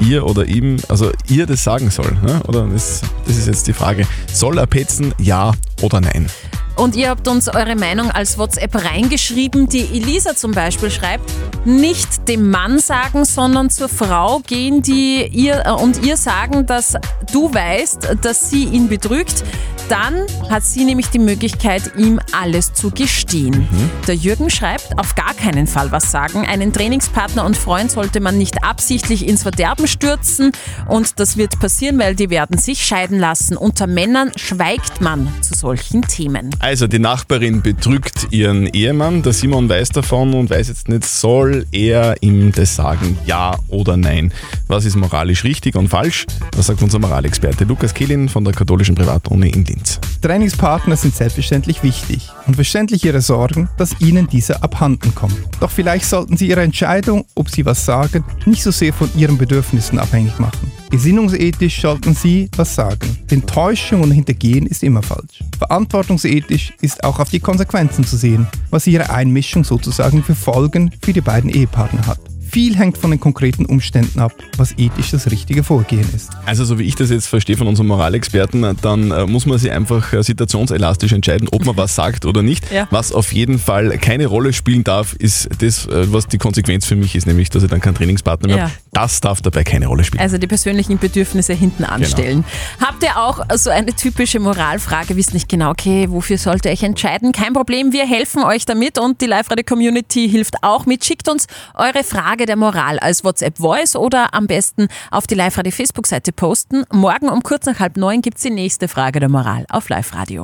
ihr 0.01 0.25
oder 0.25 0.45
ihm, 0.45 0.75
also 0.89 1.09
ihr 1.29 1.45
das 1.45 1.63
sagen 1.63 1.89
soll. 1.89 2.17
Ne? 2.21 2.41
Oder 2.47 2.67
das, 2.67 3.01
das 3.25 3.37
ist 3.37 3.47
jetzt 3.47 3.67
die 3.67 3.73
Frage. 3.73 4.05
Soll 4.33 4.57
er 4.57 4.67
petzen, 4.67 5.13
ja 5.19 5.53
oder 5.81 6.01
nein? 6.01 6.27
Und 6.75 6.95
ihr 6.95 7.09
habt 7.09 7.27
uns 7.27 7.47
eure 7.47 7.75
Meinung 7.75 8.11
als 8.11 8.37
WhatsApp 8.37 8.83
reingeschrieben. 8.83 9.69
Die 9.69 9.85
Elisa 9.85 10.35
zum 10.35 10.51
Beispiel 10.51 10.89
schreibt, 10.89 11.31
nicht 11.63 12.27
dem 12.27 12.49
Mann 12.49 12.79
sagen, 12.79 13.23
sondern 13.23 13.69
zur 13.69 13.87
Frau 13.87 14.39
gehen, 14.39 14.81
die 14.81 15.27
ihr 15.27 15.63
äh, 15.65 15.71
und 15.71 16.03
ihr 16.03 16.17
sagen, 16.17 16.65
dass 16.65 16.95
du 17.31 17.53
weißt, 17.53 18.17
dass 18.21 18.49
sie 18.49 18.63
ihn 18.65 18.89
betrügt. 18.89 19.43
Dann 19.91 20.25
hat 20.49 20.63
sie 20.63 20.85
nämlich 20.85 21.07
die 21.07 21.19
Möglichkeit, 21.19 21.97
ihm 21.97 22.17
alles 22.31 22.71
zu 22.71 22.91
gestehen. 22.91 23.67
Der 24.07 24.15
Jürgen 24.15 24.49
schreibt, 24.49 24.97
auf 24.97 25.15
gar 25.15 25.33
keinen 25.33 25.67
Fall 25.67 25.91
was 25.91 26.11
sagen. 26.11 26.45
Einen 26.45 26.71
Trainingspartner 26.71 27.43
und 27.43 27.57
Freund 27.57 27.91
sollte 27.91 28.21
man 28.21 28.37
nicht 28.37 28.63
absichtlich 28.63 29.27
ins 29.27 29.43
Verderben 29.43 29.87
stürzen. 29.87 30.53
Und 30.87 31.19
das 31.19 31.35
wird 31.35 31.59
passieren, 31.59 31.99
weil 31.99 32.15
die 32.15 32.29
werden 32.29 32.57
sich 32.57 32.85
scheiden 32.85 33.19
lassen. 33.19 33.57
Unter 33.57 33.85
Männern 33.85 34.31
schweigt 34.37 35.01
man 35.01 35.27
zu 35.41 35.55
solchen 35.55 36.03
Themen. 36.03 36.51
Also 36.59 36.87
die 36.87 36.99
Nachbarin 36.99 37.61
betrügt 37.61 38.27
ihren 38.31 38.67
Ehemann, 38.67 39.23
der 39.23 39.33
Simon 39.33 39.67
weiß 39.67 39.89
davon 39.89 40.33
und 40.33 40.49
weiß 40.49 40.69
jetzt 40.69 40.87
nicht, 40.87 41.03
soll 41.03 41.65
er 41.73 42.15
ihm 42.21 42.53
das 42.53 42.77
sagen, 42.77 43.17
ja 43.25 43.57
oder 43.67 43.97
nein? 43.97 44.31
Was 44.69 44.85
ist 44.85 44.95
moralisch 44.95 45.43
richtig 45.43 45.75
und 45.75 45.89
falsch? 45.89 46.27
Was 46.55 46.67
sagt 46.67 46.81
unser 46.81 46.99
Moralexperte 46.99 47.65
Lukas 47.65 47.93
Kehlin 47.93 48.29
von 48.29 48.45
der 48.45 48.53
katholischen 48.53 48.95
Privatuni 48.95 49.49
in 49.49 49.65
Linz? 49.65 49.80
Trainingspartner 50.21 50.95
sind 50.95 51.15
selbstverständlich 51.15 51.81
wichtig 51.81 52.29
und 52.45 52.55
verständlich 52.55 53.03
ihre 53.03 53.21
Sorgen, 53.21 53.69
dass 53.77 53.99
ihnen 53.99 54.27
dieser 54.27 54.63
abhanden 54.63 55.15
kommt. 55.15 55.35
Doch 55.59 55.71
vielleicht 55.71 56.05
sollten 56.05 56.37
sie 56.37 56.47
ihre 56.47 56.61
Entscheidung, 56.61 57.25
ob 57.33 57.49
sie 57.49 57.65
was 57.65 57.85
sagen, 57.85 58.23
nicht 58.45 58.61
so 58.61 58.71
sehr 58.71 58.93
von 58.93 59.09
ihren 59.15 59.37
Bedürfnissen 59.37 59.97
abhängig 59.97 60.37
machen. 60.37 60.71
Gesinnungsethisch 60.91 61.81
sollten 61.81 62.13
sie 62.13 62.49
was 62.55 62.75
sagen, 62.75 63.17
denn 63.31 63.45
Täuschung 63.45 64.01
und 64.01 64.11
Hintergehen 64.11 64.67
ist 64.67 64.83
immer 64.83 65.01
falsch. 65.01 65.43
Verantwortungsethisch 65.57 66.73
ist 66.81 67.03
auch 67.03 67.19
auf 67.19 67.29
die 67.29 67.39
Konsequenzen 67.39 68.05
zu 68.05 68.17
sehen, 68.17 68.47
was 68.69 68.87
ihre 68.87 69.09
Einmischung 69.09 69.63
sozusagen 69.63 70.23
für 70.23 70.35
Folgen 70.35 70.91
für 71.01 71.13
die 71.13 71.21
beiden 71.21 71.49
Ehepartner 71.49 72.05
hat. 72.05 72.30
Viel 72.51 72.75
hängt 72.77 72.97
von 72.97 73.11
den 73.11 73.19
konkreten 73.21 73.65
Umständen 73.65 74.19
ab, 74.19 74.33
was 74.57 74.73
ethisch 74.77 75.11
das 75.11 75.31
richtige 75.31 75.63
Vorgehen 75.63 76.05
ist. 76.13 76.31
Also 76.45 76.65
so 76.65 76.77
wie 76.77 76.83
ich 76.83 76.95
das 76.95 77.09
jetzt 77.09 77.27
verstehe 77.27 77.55
von 77.55 77.65
unserem 77.67 77.87
Moralexperten, 77.87 78.75
dann 78.81 79.11
äh, 79.11 79.25
muss 79.25 79.45
man 79.45 79.57
sich 79.57 79.71
einfach 79.71 80.11
äh, 80.11 80.21
situationselastisch 80.21 81.13
entscheiden, 81.13 81.47
ob 81.49 81.65
man 81.65 81.77
was 81.77 81.95
sagt 81.95 82.25
oder 82.25 82.43
nicht. 82.43 82.69
Ja. 82.69 82.89
Was 82.91 83.13
auf 83.13 83.31
jeden 83.31 83.57
Fall 83.57 83.97
keine 83.99 84.25
Rolle 84.27 84.51
spielen 84.51 84.83
darf, 84.83 85.13
ist 85.13 85.47
das, 85.59 85.85
äh, 85.85 86.11
was 86.11 86.27
die 86.27 86.39
Konsequenz 86.39 86.85
für 86.85 86.97
mich 86.97 87.15
ist, 87.15 87.25
nämlich 87.25 87.49
dass 87.49 87.63
ich 87.63 87.69
dann 87.69 87.79
keinen 87.79 87.95
Trainingspartner 87.95 88.49
mehr 88.49 88.57
Ja. 88.57 88.63
habe. 88.63 88.73
Das 88.93 89.21
darf 89.21 89.41
dabei 89.41 89.63
keine 89.63 89.87
Rolle 89.87 90.03
spielen. 90.03 90.21
Also 90.21 90.37
die 90.37 90.47
persönlichen 90.47 90.97
Bedürfnisse 90.97 91.53
hinten 91.53 91.85
anstellen. 91.85 92.43
Habt 92.79 93.03
ihr 93.03 93.17
auch 93.17 93.39
so 93.55 93.69
eine 93.69 93.93
typische 93.93 94.39
Moralfrage, 94.39 95.15
wisst 95.15 95.33
nicht 95.33 95.47
genau, 95.47 95.71
okay, 95.71 96.07
wofür 96.09 96.37
sollte 96.37 96.69
ich 96.69 96.83
entscheiden? 96.83 97.31
Kein 97.31 97.53
Problem, 97.53 97.93
wir 97.93 98.05
helfen 98.05 98.43
euch 98.43 98.65
damit 98.65 98.99
und 98.99 99.21
die 99.21 99.27
Live-Radio-Community 99.27 100.29
hilft 100.29 100.55
auch 100.61 100.85
mit. 100.85 101.05
Schickt 101.05 101.29
uns 101.29 101.47
eure 101.73 102.03
Frage 102.03 102.45
der 102.45 102.57
Moral 102.57 102.99
als 102.99 103.23
WhatsApp-Voice 103.23 103.95
oder 103.95 104.33
am 104.33 104.47
besten 104.47 104.87
auf 105.09 105.25
die 105.25 105.35
Live-Radio-Facebook-Seite 105.35 106.33
posten. 106.33 106.83
Morgen 106.91 107.29
um 107.29 107.43
kurz 107.43 107.65
nach 107.65 107.79
halb 107.79 107.95
neun 107.95 108.21
gibt 108.21 108.37
es 108.37 108.43
die 108.43 108.49
nächste 108.49 108.89
Frage 108.89 109.21
der 109.21 109.29
Moral 109.29 109.65
auf 109.69 109.87
Live-Radio. 109.87 110.43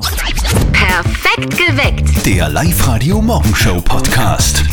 Perfekt 0.72 1.58
geweckt. 1.58 2.26
Der 2.26 2.48
Live-Radio 2.50 3.22
Morgenshow 3.22 3.82
Podcast. 3.82 4.64